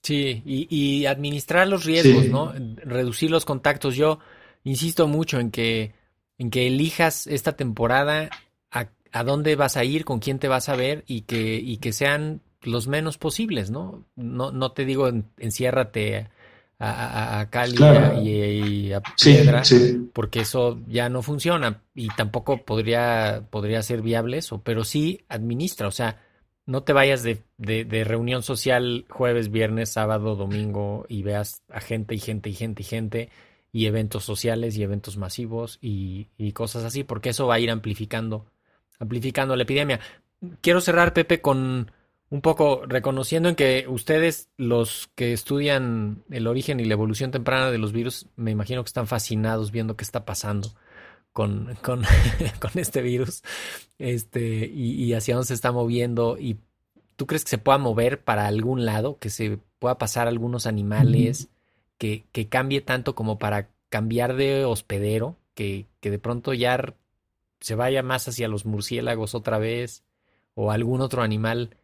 Sí, 0.06 0.40
y, 0.46 1.04
administrar 1.06 1.66
los 1.66 1.84
riesgos, 1.84 2.26
¿no? 2.26 2.52
Reducir 2.84 3.28
los 3.28 3.44
contactos. 3.44 3.96
Yo 3.96 4.20
insisto 4.62 5.08
mucho 5.08 5.40
en 5.40 5.50
que, 5.50 5.94
en 6.38 6.50
que 6.50 6.68
elijas 6.68 7.26
esta 7.26 7.56
temporada 7.56 8.30
a, 8.70 9.24
dónde 9.24 9.56
vas 9.56 9.76
a 9.76 9.82
ir, 9.82 10.04
con 10.04 10.20
quién 10.20 10.38
te 10.38 10.46
vas 10.46 10.68
a 10.68 10.76
ver 10.76 11.02
y 11.08 11.22
que, 11.22 11.56
y 11.56 11.78
que 11.78 11.92
sean 11.92 12.40
los 12.62 12.86
menos 12.86 13.18
posibles, 13.18 13.72
¿no? 13.72 14.04
No, 14.14 14.52
no 14.52 14.70
te 14.70 14.84
digo 14.84 15.10
enciérrate 15.38 16.28
a, 16.78 17.40
a, 17.40 17.50
Cali 17.50 17.76
y, 18.22 18.92
a 18.92 19.00
Piedra, 19.00 19.64
porque 20.12 20.42
eso 20.42 20.78
ya 20.86 21.08
no 21.08 21.22
funciona 21.22 21.82
y 21.96 22.06
tampoco 22.10 22.64
podría, 22.64 23.42
podría 23.50 23.82
ser 23.82 24.02
viable 24.02 24.38
eso, 24.38 24.60
pero 24.62 24.84
sí 24.84 25.24
administra, 25.28 25.88
o 25.88 25.92
sea, 25.92 26.25
no 26.66 26.82
te 26.82 26.92
vayas 26.92 27.22
de, 27.22 27.42
de, 27.56 28.04
reunión 28.04 28.42
social 28.42 29.06
jueves, 29.08 29.50
viernes, 29.50 29.90
sábado, 29.90 30.34
domingo 30.34 31.06
y 31.08 31.22
veas 31.22 31.62
a 31.70 31.80
gente 31.80 32.14
y 32.14 32.18
gente 32.18 32.50
y 32.50 32.54
gente 32.54 32.82
y 32.82 32.84
gente 32.84 33.30
y 33.72 33.86
eventos 33.86 34.24
sociales 34.24 34.76
y 34.76 34.82
eventos 34.82 35.16
masivos 35.16 35.78
y, 35.80 36.28
y, 36.36 36.52
cosas 36.52 36.84
así, 36.84 37.04
porque 37.04 37.30
eso 37.30 37.46
va 37.46 37.54
a 37.54 37.60
ir 37.60 37.70
amplificando, 37.70 38.46
amplificando 38.98 39.54
la 39.54 39.62
epidemia. 39.62 40.00
Quiero 40.60 40.80
cerrar, 40.80 41.12
Pepe, 41.12 41.40
con 41.40 41.92
un 42.30 42.40
poco 42.40 42.82
reconociendo 42.86 43.48
en 43.48 43.54
que 43.54 43.86
ustedes, 43.88 44.48
los 44.56 45.08
que 45.14 45.32
estudian 45.32 46.24
el 46.30 46.48
origen 46.48 46.80
y 46.80 46.84
la 46.84 46.94
evolución 46.94 47.30
temprana 47.30 47.70
de 47.70 47.78
los 47.78 47.92
virus, 47.92 48.26
me 48.34 48.50
imagino 48.50 48.82
que 48.82 48.88
están 48.88 49.06
fascinados 49.06 49.70
viendo 49.70 49.96
qué 49.96 50.04
está 50.04 50.24
pasando 50.24 50.74
con, 51.36 51.76
con, 51.82 52.02
con 52.60 52.70
este 52.76 53.02
virus 53.02 53.42
este, 53.98 54.70
y, 54.72 55.12
hacia 55.12 55.34
dónde 55.34 55.48
se 55.48 55.52
está 55.52 55.70
moviendo. 55.70 56.38
¿Y 56.40 56.56
tú 57.16 57.26
crees 57.26 57.44
que 57.44 57.50
se 57.50 57.58
pueda 57.58 57.76
mover 57.76 58.22
para 58.22 58.46
algún 58.46 58.86
lado, 58.86 59.18
que 59.18 59.28
se 59.28 59.58
pueda 59.78 59.98
pasar 59.98 60.28
a 60.28 60.30
algunos 60.30 60.66
animales, 60.66 61.48
que, 61.98 62.24
que, 62.32 62.48
cambie 62.48 62.80
tanto 62.80 63.14
como 63.14 63.38
para 63.38 63.68
cambiar 63.90 64.34
de 64.34 64.64
hospedero, 64.64 65.36
que, 65.52 65.84
que 66.00 66.10
de 66.10 66.18
pronto 66.18 66.54
ya 66.54 66.94
se 67.60 67.74
vaya 67.74 68.02
más 68.02 68.26
hacia 68.28 68.48
los 68.48 68.64
murciélagos 68.64 69.34
otra 69.34 69.58
vez 69.58 70.04
o 70.54 70.72
algún 70.72 71.02
otro 71.02 71.20
animal? 71.22 71.76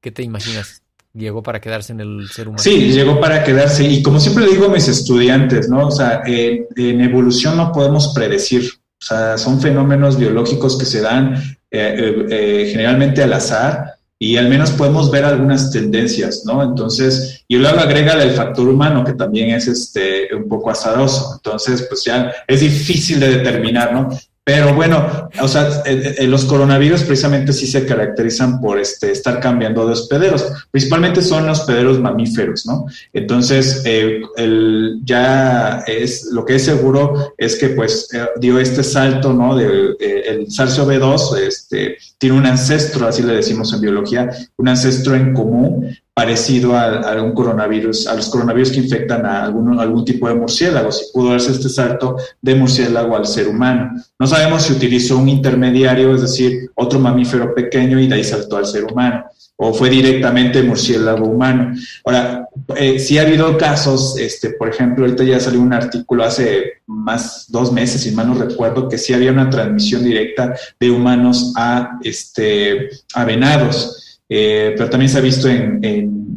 ¿Qué 0.00 0.10
te 0.10 0.24
imaginas? 0.24 0.82
llegó 1.14 1.44
para 1.44 1.60
quedarse 1.60 1.92
en 1.92 2.00
el 2.00 2.28
ser 2.28 2.48
humano. 2.48 2.62
Sí, 2.62 2.92
llegó 2.92 3.20
para 3.20 3.44
quedarse. 3.44 3.88
Y 3.88 4.02
como 4.02 4.18
siempre 4.18 4.44
le 4.44 4.50
digo 4.50 4.66
a 4.66 4.70
mis 4.70 4.88
estudiantes, 4.88 5.68
¿no? 5.68 5.86
O 5.86 5.90
sea, 5.92 6.22
en 6.26 7.00
evolución 7.00 7.56
no 7.56 7.70
podemos 7.70 8.12
predecir. 8.12 8.68
Sea, 9.06 9.38
son 9.38 9.60
fenómenos 9.60 10.18
biológicos 10.18 10.76
que 10.76 10.84
se 10.84 11.00
dan 11.00 11.34
eh, 11.70 11.94
eh, 11.98 12.26
eh, 12.30 12.68
generalmente 12.70 13.22
al 13.22 13.32
azar 13.32 13.94
y 14.18 14.36
al 14.36 14.48
menos 14.48 14.70
podemos 14.72 15.10
ver 15.10 15.24
algunas 15.24 15.70
tendencias, 15.70 16.42
¿no? 16.44 16.62
Entonces, 16.62 17.44
y 17.46 17.56
luego 17.56 17.78
agrega 17.78 18.20
el 18.20 18.32
factor 18.32 18.66
humano, 18.66 19.04
que 19.04 19.12
también 19.12 19.50
es 19.50 19.68
este, 19.68 20.34
un 20.34 20.48
poco 20.48 20.70
azaroso. 20.70 21.34
Entonces, 21.36 21.82
pues 21.82 22.02
ya 22.04 22.32
es 22.48 22.60
difícil 22.60 23.20
de 23.20 23.36
determinar, 23.36 23.92
¿no? 23.92 24.08
Pero 24.48 24.76
bueno, 24.76 25.28
o 25.42 25.48
sea, 25.48 25.82
los 26.20 26.44
coronavirus 26.44 27.02
precisamente 27.02 27.52
sí 27.52 27.66
se 27.66 27.84
caracterizan 27.84 28.60
por 28.60 28.78
este, 28.78 29.10
estar 29.10 29.40
cambiando 29.40 29.84
de 29.84 29.94
hospederos. 29.94 30.46
Principalmente 30.70 31.20
son 31.20 31.48
hospederos 31.48 31.98
mamíferos, 31.98 32.64
¿no? 32.64 32.86
Entonces, 33.12 33.82
eh, 33.84 34.20
el, 34.36 35.00
ya 35.02 35.82
es 35.88 36.26
lo 36.30 36.44
que 36.44 36.54
es 36.54 36.64
seguro 36.64 37.34
es 37.36 37.56
que 37.56 37.70
pues 37.70 38.08
eh, 38.14 38.24
dio 38.36 38.60
este 38.60 38.84
salto, 38.84 39.32
¿no? 39.32 39.56
De, 39.56 39.96
eh, 39.98 40.22
el 40.28 40.46
SARS-CoV-2 40.46 41.38
este, 41.38 41.98
tiene 42.16 42.38
un 42.38 42.46
ancestro, 42.46 43.08
así 43.08 43.24
le 43.24 43.34
decimos 43.34 43.72
en 43.72 43.80
biología, 43.80 44.30
un 44.58 44.68
ancestro 44.68 45.16
en 45.16 45.34
común 45.34 45.92
parecido 46.16 46.74
a, 46.74 47.22
un 47.22 47.32
coronavirus, 47.32 48.06
a 48.06 48.14
los 48.14 48.30
coronavirus 48.30 48.70
que 48.70 48.80
infectan 48.80 49.26
a 49.26 49.44
algún, 49.44 49.78
algún 49.78 50.02
tipo 50.02 50.26
de 50.26 50.34
murciélago, 50.34 50.90
si 50.90 51.12
pudo 51.12 51.32
darse 51.32 51.52
este 51.52 51.68
salto 51.68 52.16
de 52.40 52.54
murciélago 52.54 53.14
al 53.14 53.26
ser 53.26 53.46
humano. 53.46 53.90
No 54.18 54.26
sabemos 54.26 54.62
si 54.62 54.72
utilizó 54.72 55.18
un 55.18 55.28
intermediario, 55.28 56.14
es 56.14 56.22
decir, 56.22 56.70
otro 56.74 56.98
mamífero 56.98 57.54
pequeño 57.54 58.00
y 58.00 58.06
de 58.06 58.14
ahí 58.14 58.24
saltó 58.24 58.56
al 58.56 58.64
ser 58.64 58.84
humano, 58.84 59.26
o 59.56 59.74
fue 59.74 59.90
directamente 59.90 60.62
murciélago 60.62 61.26
humano. 61.26 61.74
Ahora, 62.06 62.48
eh, 62.76 62.98
sí 62.98 63.18
ha 63.18 63.22
habido 63.22 63.58
casos, 63.58 64.18
este, 64.18 64.50
por 64.50 64.70
ejemplo, 64.70 65.04
ahorita 65.04 65.22
ya 65.22 65.38
salió 65.38 65.60
un 65.60 65.74
artículo 65.74 66.24
hace 66.24 66.80
más 66.86 67.44
dos 67.48 67.70
meses, 67.72 68.00
si 68.00 68.12
mal 68.12 68.28
no 68.28 68.34
recuerdo, 68.36 68.88
que 68.88 68.96
sí 68.96 69.12
había 69.12 69.32
una 69.32 69.50
transmisión 69.50 70.02
directa 70.02 70.54
de 70.80 70.90
humanos 70.90 71.52
a, 71.58 71.98
este, 72.02 72.88
a 73.12 73.26
venados. 73.26 74.02
Eh, 74.28 74.74
pero 74.76 74.90
también 74.90 75.08
se 75.08 75.18
ha 75.18 75.22
visto 75.22 75.48
en, 75.48 75.84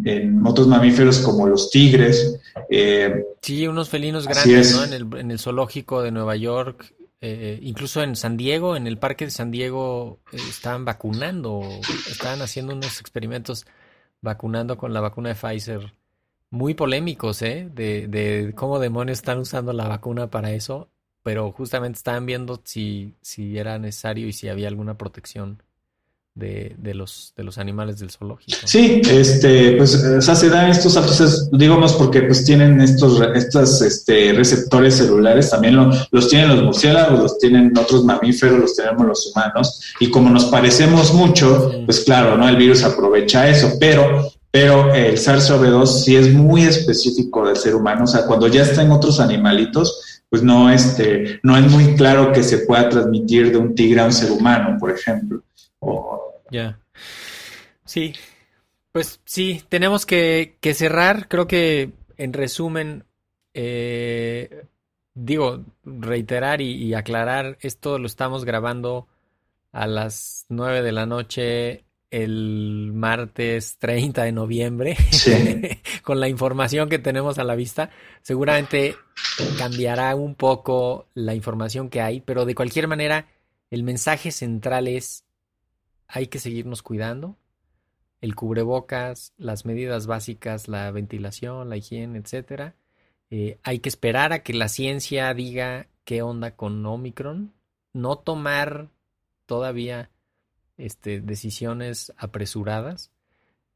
en, 0.05 0.45
otros 0.45 0.67
mamíferos 0.67 1.19
como 1.19 1.47
los 1.47 1.69
tigres. 1.69 2.39
Eh, 2.69 3.25
sí, 3.41 3.67
unos 3.67 3.89
felinos 3.89 4.27
grandes, 4.27 4.75
¿no? 4.75 4.83
En 4.83 4.93
el, 4.93 5.19
en 5.19 5.31
el, 5.31 5.39
zoológico 5.39 6.01
de 6.01 6.11
Nueva 6.11 6.35
York, 6.35 6.93
eh, 7.21 7.59
incluso 7.61 8.01
en 8.01 8.15
San 8.15 8.37
Diego, 8.37 8.75
en 8.75 8.87
el 8.87 8.97
parque 8.97 9.25
de 9.25 9.31
San 9.31 9.51
Diego, 9.51 10.19
estaban 10.31 10.85
vacunando, 10.85 11.61
estaban 12.09 12.41
haciendo 12.41 12.73
unos 12.73 12.99
experimentos 12.99 13.65
vacunando 14.21 14.77
con 14.77 14.93
la 14.93 15.01
vacuna 15.01 15.29
de 15.29 15.35
Pfizer. 15.35 15.93
Muy 16.51 16.73
polémicos, 16.73 17.41
¿eh? 17.41 17.69
De, 17.73 18.07
de 18.07 18.53
cómo 18.55 18.79
demonios 18.79 19.19
están 19.19 19.39
usando 19.39 19.73
la 19.73 19.87
vacuna 19.87 20.29
para 20.29 20.51
eso, 20.51 20.89
pero 21.23 21.51
justamente 21.51 21.97
estaban 21.97 22.25
viendo 22.25 22.61
si, 22.63 23.15
si 23.21 23.57
era 23.57 23.77
necesario 23.77 24.27
y 24.27 24.33
si 24.33 24.47
había 24.47 24.67
alguna 24.67 24.97
protección 24.97 25.61
de, 26.35 26.75
de, 26.77 26.93
los, 26.93 27.33
de 27.35 27.43
los 27.43 27.57
animales 27.57 27.99
del 27.99 28.11
zoológico. 28.11 28.57
Sí, 28.65 29.01
este, 29.09 29.73
pues 29.73 29.95
o 29.95 30.21
sea, 30.21 30.35
se 30.35 30.49
dan 30.49 30.69
estos 30.69 30.93
saltos, 30.93 31.49
digamos, 31.51 31.93
porque 31.93 32.21
pues 32.21 32.45
tienen 32.45 32.79
estos, 32.81 33.21
estos 33.35 33.81
este, 33.81 34.33
receptores 34.33 34.95
celulares, 34.95 35.49
también 35.49 35.75
los 36.11 36.29
tienen 36.29 36.49
los 36.49 36.63
murciélagos, 36.63 37.19
los 37.19 37.39
tienen 37.39 37.77
otros 37.77 38.03
mamíferos, 38.05 38.59
los 38.59 38.75
tenemos 38.75 39.05
los 39.05 39.31
humanos, 39.33 39.81
y 39.99 40.09
como 40.09 40.29
nos 40.29 40.45
parecemos 40.45 41.13
mucho, 41.13 41.71
pues 41.85 42.01
claro, 42.01 42.37
¿no? 42.37 42.47
El 42.47 42.55
virus 42.55 42.83
aprovecha 42.83 43.49
eso, 43.49 43.73
pero 43.79 44.31
pero 44.51 44.91
el 44.95 45.15
SARS-CoV-2 45.15 45.85
sí 45.85 46.15
es 46.15 46.33
muy 46.33 46.63
específico 46.63 47.45
del 47.45 47.55
ser 47.55 47.75
humano, 47.75 48.05
o 48.05 48.07
sea, 48.07 48.25
cuando 48.25 48.47
ya 48.47 48.63
está 48.63 48.81
en 48.81 48.91
otros 48.91 49.19
animalitos, 49.19 50.23
pues 50.29 50.41
no, 50.43 50.71
este, 50.71 51.39
no 51.43 51.57
es 51.57 51.69
muy 51.71 51.95
claro 51.95 52.31
que 52.31 52.43
se 52.43 52.59
pueda 52.59 52.89
transmitir 52.89 53.51
de 53.51 53.57
un 53.57 53.75
tigre 53.75 54.01
a 54.01 54.05
un 54.05 54.13
ser 54.13 54.31
humano, 54.31 54.77
por 54.79 54.91
ejemplo. 54.91 55.41
Ya. 56.51 56.79
Sí. 57.85 58.13
Pues 58.91 59.21
sí, 59.25 59.63
tenemos 59.69 60.05
que, 60.05 60.57
cerrar. 60.73 61.27
Creo 61.27 61.47
que 61.47 61.91
en 62.17 62.33
resumen, 62.33 63.05
eh, 63.53 64.65
digo, 65.13 65.63
reiterar 65.83 66.61
y, 66.61 66.93
aclarar, 66.93 67.57
esto 67.61 67.99
lo 67.99 68.07
estamos 68.07 68.45
grabando 68.45 69.07
a 69.71 69.87
las 69.87 70.45
9 70.49 70.81
de 70.81 70.91
la 70.91 71.05
noche 71.05 71.83
el 72.11 72.91
martes 72.91 73.77
30 73.77 74.23
de 74.23 74.31
noviembre, 74.31 74.97
con 76.03 76.19
la 76.19 76.27
información 76.27 76.89
que 76.89 76.97
tenemos 76.97 77.37
a 77.37 77.43
la 77.43 77.55
vista. 77.55 77.91
Seguramente 78.23 78.95
cambiará 79.59 80.15
un 80.15 80.33
poco 80.33 81.07
la 81.13 81.35
información 81.35 81.89
que 81.89 82.01
hay, 82.01 82.21
pero 82.21 82.45
de 82.45 82.55
cualquier 82.55 82.87
manera, 82.87 83.27
el 83.69 83.83
mensaje 83.83 84.31
central 84.31 84.87
es 84.87 85.23
hay 86.09 86.27
que 86.27 86.39
seguirnos 86.39 86.81
cuidando. 86.81 87.37
El 88.19 88.35
cubrebocas, 88.35 89.33
las 89.37 89.65
medidas 89.65 90.07
básicas, 90.07 90.67
la 90.67 90.91
ventilación, 90.91 91.69
la 91.69 91.77
higiene, 91.77 92.19
etcétera. 92.19 92.75
Eh, 93.29 93.59
hay 93.63 93.79
que 93.79 93.89
esperar 93.89 94.33
a 94.33 94.43
que 94.43 94.53
la 94.53 94.67
ciencia 94.67 95.33
diga 95.33 95.87
qué 96.03 96.21
onda 96.21 96.55
con 96.55 96.85
Omicron. 96.85 97.53
No 97.93 98.17
tomar 98.17 98.89
todavía 99.45 100.09
este, 100.77 101.21
decisiones 101.21 102.11
apresuradas 102.17 103.11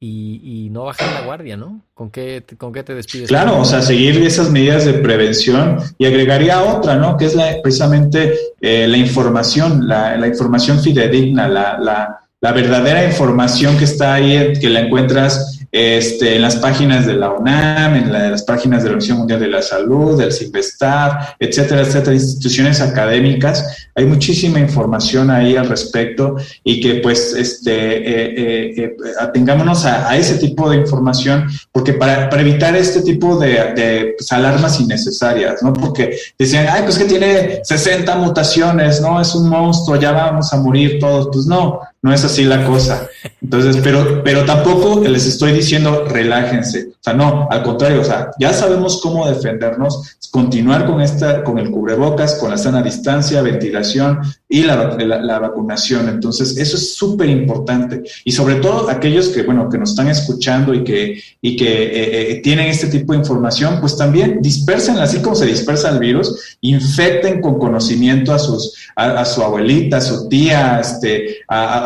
y, 0.06 0.70
no 0.72 0.84
bajar 0.84 1.14
la 1.14 1.22
guardia, 1.22 1.56
¿no? 1.56 1.82
¿Con 1.94 2.12
qué, 2.12 2.44
¿Con 2.58 2.74
qué 2.74 2.84
te 2.84 2.94
despides? 2.94 3.30
Claro, 3.30 3.60
o 3.62 3.66
sea, 3.66 3.82
seguir 3.82 4.22
esas 4.24 4.50
medidas 4.50 4.86
de 4.86 4.94
prevención 4.94 5.78
y 5.98 6.06
agregaría 6.06 6.62
otra, 6.62 6.96
¿no? 6.96 7.16
Que 7.16 7.26
es 7.26 7.36
la, 7.36 7.62
precisamente 7.62 8.34
eh, 8.60 8.88
la 8.88 8.98
información, 8.98 9.88
la, 9.88 10.28
información 10.28 10.80
fidedigna, 10.80 11.48
la, 11.48 12.23
la 12.44 12.52
verdadera 12.52 13.06
información 13.06 13.78
que 13.78 13.86
está 13.86 14.16
ahí, 14.16 14.52
que 14.60 14.70
la 14.70 14.82
encuentras 14.82 15.62
este, 15.72 16.36
en 16.36 16.42
las 16.42 16.58
páginas 16.58 17.06
de 17.08 17.14
la 17.14 17.32
UNAM, 17.32 17.96
en, 17.96 18.12
las 18.12 18.44
páginas 18.44 18.84
de 18.84 18.90
la 18.90 18.96
Organización 18.96 19.20
Mundial 19.20 19.40
de 19.40 19.48
la 19.48 19.62
Salud, 19.62 20.20
del 20.20 20.34
CIPESTAR, 20.34 21.38
etcétera, 21.40 21.84
etcétera, 21.84 22.14
instituciones 22.14 22.82
académicas. 22.82 23.88
Hay 23.96 24.04
muchísima 24.04 24.60
información 24.60 25.32
ahí 25.32 25.56
al 25.56 25.70
respecto 25.70 26.36
y 26.66 26.82
que 26.82 26.96
pues 26.96 27.34
este, 27.34 27.72
eh, 27.72 28.34
eh, 28.38 28.74
eh, 28.78 28.96
atengámonos 29.22 29.86
a, 29.86 30.16
ese 30.18 30.36
tipo 30.36 30.70
de 30.70 30.76
información 30.76 31.48
porque 31.72 31.94
para, 31.94 32.30
para 32.30 32.42
evitar 32.42 32.76
este 32.76 33.04
tipo 33.04 33.38
de, 33.38 33.74
de 33.74 34.16
pues, 34.18 34.30
alarmas 34.34 34.82
innecesarias, 34.82 35.64
¿no? 35.64 35.72
Porque 35.72 36.18
decían, 36.38 36.68
ay, 36.70 36.82
pues 36.84 36.98
que 36.98 37.06
tiene 37.06 37.62
60 37.64 38.18
mutaciones, 38.18 39.00
¿no? 39.00 39.22
Es 39.22 39.34
un 39.34 39.48
monstruo, 39.48 39.96
ya 39.96 40.12
vamos 40.12 40.52
a 40.52 40.58
morir 40.58 41.00
todos. 41.00 41.30
Pues 41.32 41.46
no, 41.46 41.80
no 42.04 42.14
es 42.14 42.24
así 42.26 42.44
la 42.44 42.66
cosa. 42.66 43.08
Entonces, 43.42 43.78
pero, 43.82 44.22
pero 44.24 44.44
tampoco 44.44 45.02
les 45.08 45.26
estoy 45.26 45.54
diciendo 45.54 46.06
relájense. 46.06 46.90
O 46.90 47.04
sea, 47.04 47.14
no, 47.14 47.48
al 47.50 47.64
contrario, 47.64 48.02
o 48.02 48.04
sea, 48.04 48.32
ya 48.40 48.54
sabemos 48.54 49.02
cómo 49.02 49.28
defendernos, 49.28 50.18
continuar 50.32 50.86
con 50.86 51.02
esta, 51.02 51.44
con 51.44 51.60
el 51.60 51.70
cubrebocas, 51.70 52.36
con 52.36 52.50
la 52.50 52.58
sana 52.58 52.82
distancia, 52.82 53.42
ventilación 53.42 54.20
y 54.50 54.64
la, 54.64 54.96
la, 54.98 55.40
vacunación. 55.40 56.10
Entonces, 56.10 56.58
eso 56.58 56.78
es 56.78 56.96
súper 56.96 57.30
importante. 57.30 58.04
Y 58.24 58.32
sobre 58.32 58.56
todo 58.56 58.90
aquellos 58.90 59.30
que, 59.30 59.44
bueno, 59.44 59.70
que 59.70 59.78
nos 59.78 59.92
están 59.92 60.08
escuchando 60.08 60.74
y 60.74 60.84
que, 60.84 61.22
y 61.42 61.56
que 61.56 61.84
eh, 61.84 62.32
eh, 62.32 62.42
tienen 62.42 62.68
este 62.68 62.88
tipo 62.88 63.14
de 63.14 63.20
información, 63.20 63.80
pues 63.80 63.98
también 63.98 64.42
dispersen, 64.42 64.98
así 64.98 65.22
como 65.22 65.36
se 65.36 65.46
dispersa 65.46 65.90
el 65.90 66.00
virus, 66.00 66.58
infecten 66.62 67.42
con 67.42 67.60
conocimiento 67.60 68.34
a 68.34 68.40
sus, 68.40 68.76
a, 68.96 69.26
su 69.26 69.42
abuelita, 69.42 69.98
a 69.98 70.02
su 70.02 70.30
tía, 70.30 70.80
este, 70.80 71.44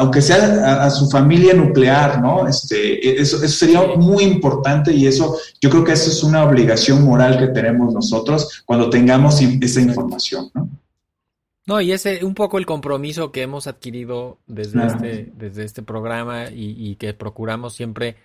aunque 0.08 0.22
sea 0.22 0.86
a, 0.86 0.90
su 0.90 1.10
familia 1.10 1.54
nuclear, 1.54 2.22
¿no? 2.22 2.48
Este, 2.48 3.20
eso, 3.22 3.44
eso 3.44 3.48
sería 3.48 3.86
muy 3.98 4.24
importante 4.24 4.94
y 4.94 5.06
eso, 5.06 5.38
yo 5.60 5.70
creo 5.70 5.84
que 5.84 5.92
eso 5.92 6.10
es 6.10 6.24
una 6.24 6.46
obligación 6.46 7.04
moral 7.04 7.38
que 7.38 7.48
tenemos 7.48 7.94
nosotros 7.94 8.64
cuando 8.66 8.90
tengamos 8.90 9.42
esa 9.42 9.82
información, 9.82 10.50
¿no? 10.54 10.70
No, 11.66 11.82
y 11.82 11.92
ese 11.92 12.24
un 12.24 12.34
poco 12.34 12.58
el 12.58 12.66
compromiso 12.66 13.34
que 13.34 13.42
hemos 13.42 13.68
adquirido 13.68 14.40
desde, 14.48 14.88
este, 14.88 15.34
desde 15.36 15.66
este 15.66 15.84
programa 15.84 16.46
y, 16.50 16.96
que 16.96 17.14
procuramos 17.14 17.76
siempre 17.76 18.16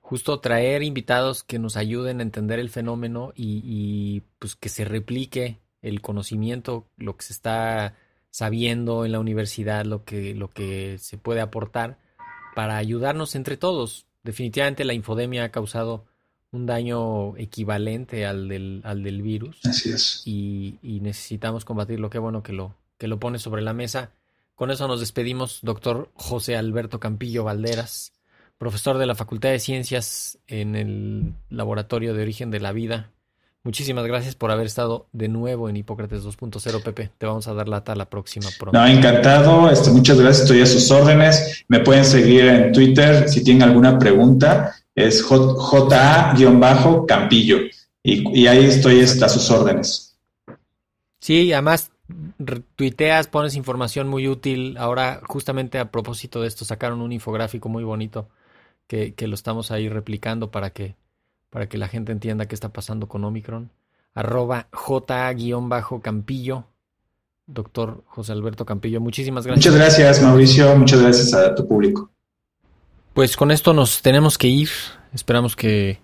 justo 0.00 0.38
traer 0.38 0.84
invitados 0.84 1.42
que 1.42 1.58
nos 1.58 1.76
ayuden 1.76 2.20
a 2.20 2.22
entender 2.22 2.60
el 2.60 2.70
fenómeno 2.70 3.32
y, 3.34 3.60
y, 3.64 4.22
pues 4.38 4.54
que 4.54 4.68
se 4.68 4.84
replique 4.84 5.58
el 5.82 6.00
conocimiento, 6.00 6.86
lo 6.96 7.16
que 7.16 7.24
se 7.24 7.32
está 7.32 7.96
sabiendo 8.36 9.06
en 9.06 9.12
la 9.12 9.18
universidad, 9.18 9.86
lo 9.86 10.04
que, 10.04 10.34
lo 10.34 10.50
que 10.50 10.98
se 10.98 11.16
puede 11.16 11.40
aportar 11.40 11.96
para 12.54 12.76
ayudarnos 12.76 13.34
entre 13.34 13.56
todos. 13.56 14.04
Definitivamente 14.24 14.84
la 14.84 14.92
infodemia 14.92 15.44
ha 15.44 15.50
causado 15.50 16.04
un 16.50 16.66
daño 16.66 17.34
equivalente 17.38 18.26
al 18.26 18.46
del, 18.48 18.82
al 18.84 19.02
del 19.02 19.22
virus. 19.22 19.64
Así 19.64 19.90
es. 19.90 20.20
Y, 20.26 20.78
necesitamos 21.00 21.64
combatirlo. 21.64 22.10
Qué 22.10 22.18
bueno 22.18 22.42
que 22.42 22.52
lo, 22.52 22.76
que 22.98 23.08
lo 23.08 23.18
pone 23.18 23.38
sobre 23.38 23.62
la 23.62 23.72
mesa. 23.72 24.12
Con 24.54 24.70
eso 24.70 24.86
nos 24.86 25.00
despedimos, 25.00 25.60
doctor 25.62 26.10
José 26.12 26.58
Alberto 26.58 27.00
Campillo 27.00 27.42
Valderas, 27.42 28.12
profesor 28.58 28.98
de 28.98 29.06
la 29.06 29.14
Facultad 29.14 29.48
de 29.48 29.60
Ciencias 29.60 30.38
en 30.46 30.76
el 30.76 31.32
Laboratorio 31.48 32.12
de 32.12 32.20
Origen 32.20 32.50
de 32.50 32.60
la 32.60 32.72
Vida. 32.72 33.12
Muchísimas 33.66 34.06
gracias 34.06 34.36
por 34.36 34.52
haber 34.52 34.66
estado 34.66 35.08
de 35.12 35.26
nuevo 35.26 35.68
en 35.68 35.76
Hipócrates 35.76 36.24
2.0, 36.24 36.84
Pepe. 36.84 37.10
Te 37.18 37.26
vamos 37.26 37.48
a 37.48 37.52
dar 37.52 37.68
lata 37.68 37.96
la 37.96 38.08
próxima 38.08 38.48
pronto. 38.56 38.78
No, 38.78 38.86
encantado. 38.86 39.68
Este, 39.68 39.90
muchas 39.90 40.20
gracias. 40.20 40.42
Estoy 40.42 40.60
a 40.60 40.66
sus 40.66 40.88
órdenes. 40.92 41.64
Me 41.66 41.80
pueden 41.80 42.04
seguir 42.04 42.44
en 42.44 42.70
Twitter 42.70 43.28
si 43.28 43.42
tienen 43.42 43.64
alguna 43.64 43.98
pregunta 43.98 44.72
es 44.94 45.20
JA-Campillo. 45.20 45.98
Y, 48.04 48.46
ahí 48.46 48.66
estoy 48.66 49.00
a 49.00 49.28
sus 49.28 49.50
órdenes. 49.50 50.16
Sí, 51.20 51.52
además 51.52 51.90
tuiteas, 52.76 53.26
pones 53.26 53.56
información 53.56 54.06
muy 54.06 54.28
útil. 54.28 54.76
Ahora, 54.78 55.22
justamente 55.26 55.80
a 55.80 55.90
propósito 55.90 56.40
de 56.40 56.46
esto, 56.46 56.64
sacaron 56.64 57.02
un 57.02 57.10
infográfico 57.10 57.68
muy 57.68 57.82
bonito 57.82 58.28
que, 58.86 59.12
lo 59.22 59.34
estamos 59.34 59.72
ahí 59.72 59.88
replicando 59.88 60.52
para 60.52 60.70
que, 60.70 60.94
para 61.56 61.70
que 61.70 61.78
la 61.78 61.88
gente 61.88 62.12
entienda 62.12 62.44
qué 62.44 62.54
está 62.54 62.68
pasando 62.68 63.08
con 63.08 63.24
Omicron. 63.24 63.70
Arroba 64.12 64.68
JA-Campillo. 64.72 66.66
Doctor 67.46 68.04
José 68.08 68.32
Alberto 68.32 68.66
Campillo, 68.66 69.00
muchísimas 69.00 69.46
gracias. 69.46 69.64
Muchas 69.64 69.80
gracias, 69.80 70.22
Mauricio. 70.22 70.76
Muchas 70.76 71.00
gracias 71.00 71.32
a 71.32 71.54
tu 71.54 71.66
público. 71.66 72.10
Pues 73.14 73.38
con 73.38 73.50
esto 73.50 73.72
nos 73.72 74.02
tenemos 74.02 74.36
que 74.36 74.48
ir. 74.48 74.68
Esperamos 75.14 75.56
que 75.56 75.98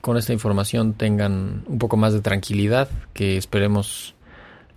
con 0.00 0.16
esta 0.16 0.32
información 0.32 0.94
tengan 0.94 1.62
un 1.66 1.76
poco 1.76 1.98
más 1.98 2.14
de 2.14 2.22
tranquilidad, 2.22 2.88
que 3.12 3.36
esperemos 3.36 4.14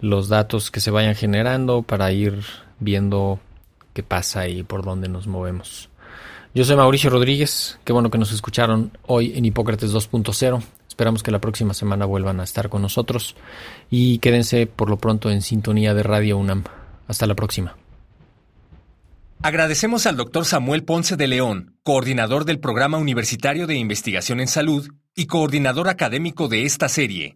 los 0.02 0.28
datos 0.28 0.70
que 0.70 0.82
se 0.82 0.92
vayan 0.92 1.16
generando 1.16 1.82
para 1.82 2.12
ir 2.12 2.44
viendo 2.78 3.40
qué 3.94 4.04
pasa 4.04 4.50
y 4.50 4.64
por 4.64 4.84
dónde 4.84 5.08
nos 5.08 5.28
movemos. 5.28 5.90
Yo 6.56 6.64
soy 6.64 6.76
Mauricio 6.76 7.10
Rodríguez, 7.10 7.80
qué 7.84 7.94
bueno 7.94 8.12
que 8.12 8.20
nos 8.20 8.32
escucharon 8.32 8.96
hoy 9.08 9.34
en 9.36 9.44
Hipócrates 9.44 9.92
2.0. 9.92 10.64
Esperamos 10.88 11.24
que 11.24 11.32
la 11.32 11.42
próxima 11.42 11.74
semana 11.74 12.06
vuelvan 12.06 12.40
a 12.40 12.44
estar 12.44 12.70
con 12.70 12.84
nosotros 12.84 13.36
y 13.90 14.20
quédense 14.20 14.68
por 14.68 14.88
lo 14.88 14.98
pronto 14.98 15.32
en 15.32 15.42
sintonía 15.42 15.96
de 15.96 16.04
Radio 16.04 16.38
UNAM. 16.38 16.64
Hasta 17.08 17.26
la 17.26 17.34
próxima. 17.34 17.76
Agradecemos 19.42 20.06
al 20.06 20.16
doctor 20.16 20.46
Samuel 20.46 20.84
Ponce 20.84 21.18
de 21.18 21.28
León, 21.28 21.76
coordinador 21.82 22.46
del 22.46 22.60
Programa 22.60 23.00
Universitario 23.00 23.66
de 23.66 23.76
Investigación 23.76 24.40
en 24.40 24.48
Salud 24.48 24.88
y 25.16 25.26
coordinador 25.26 25.90
académico 25.90 26.50
de 26.50 26.66
esta 26.66 26.88
serie. 26.88 27.36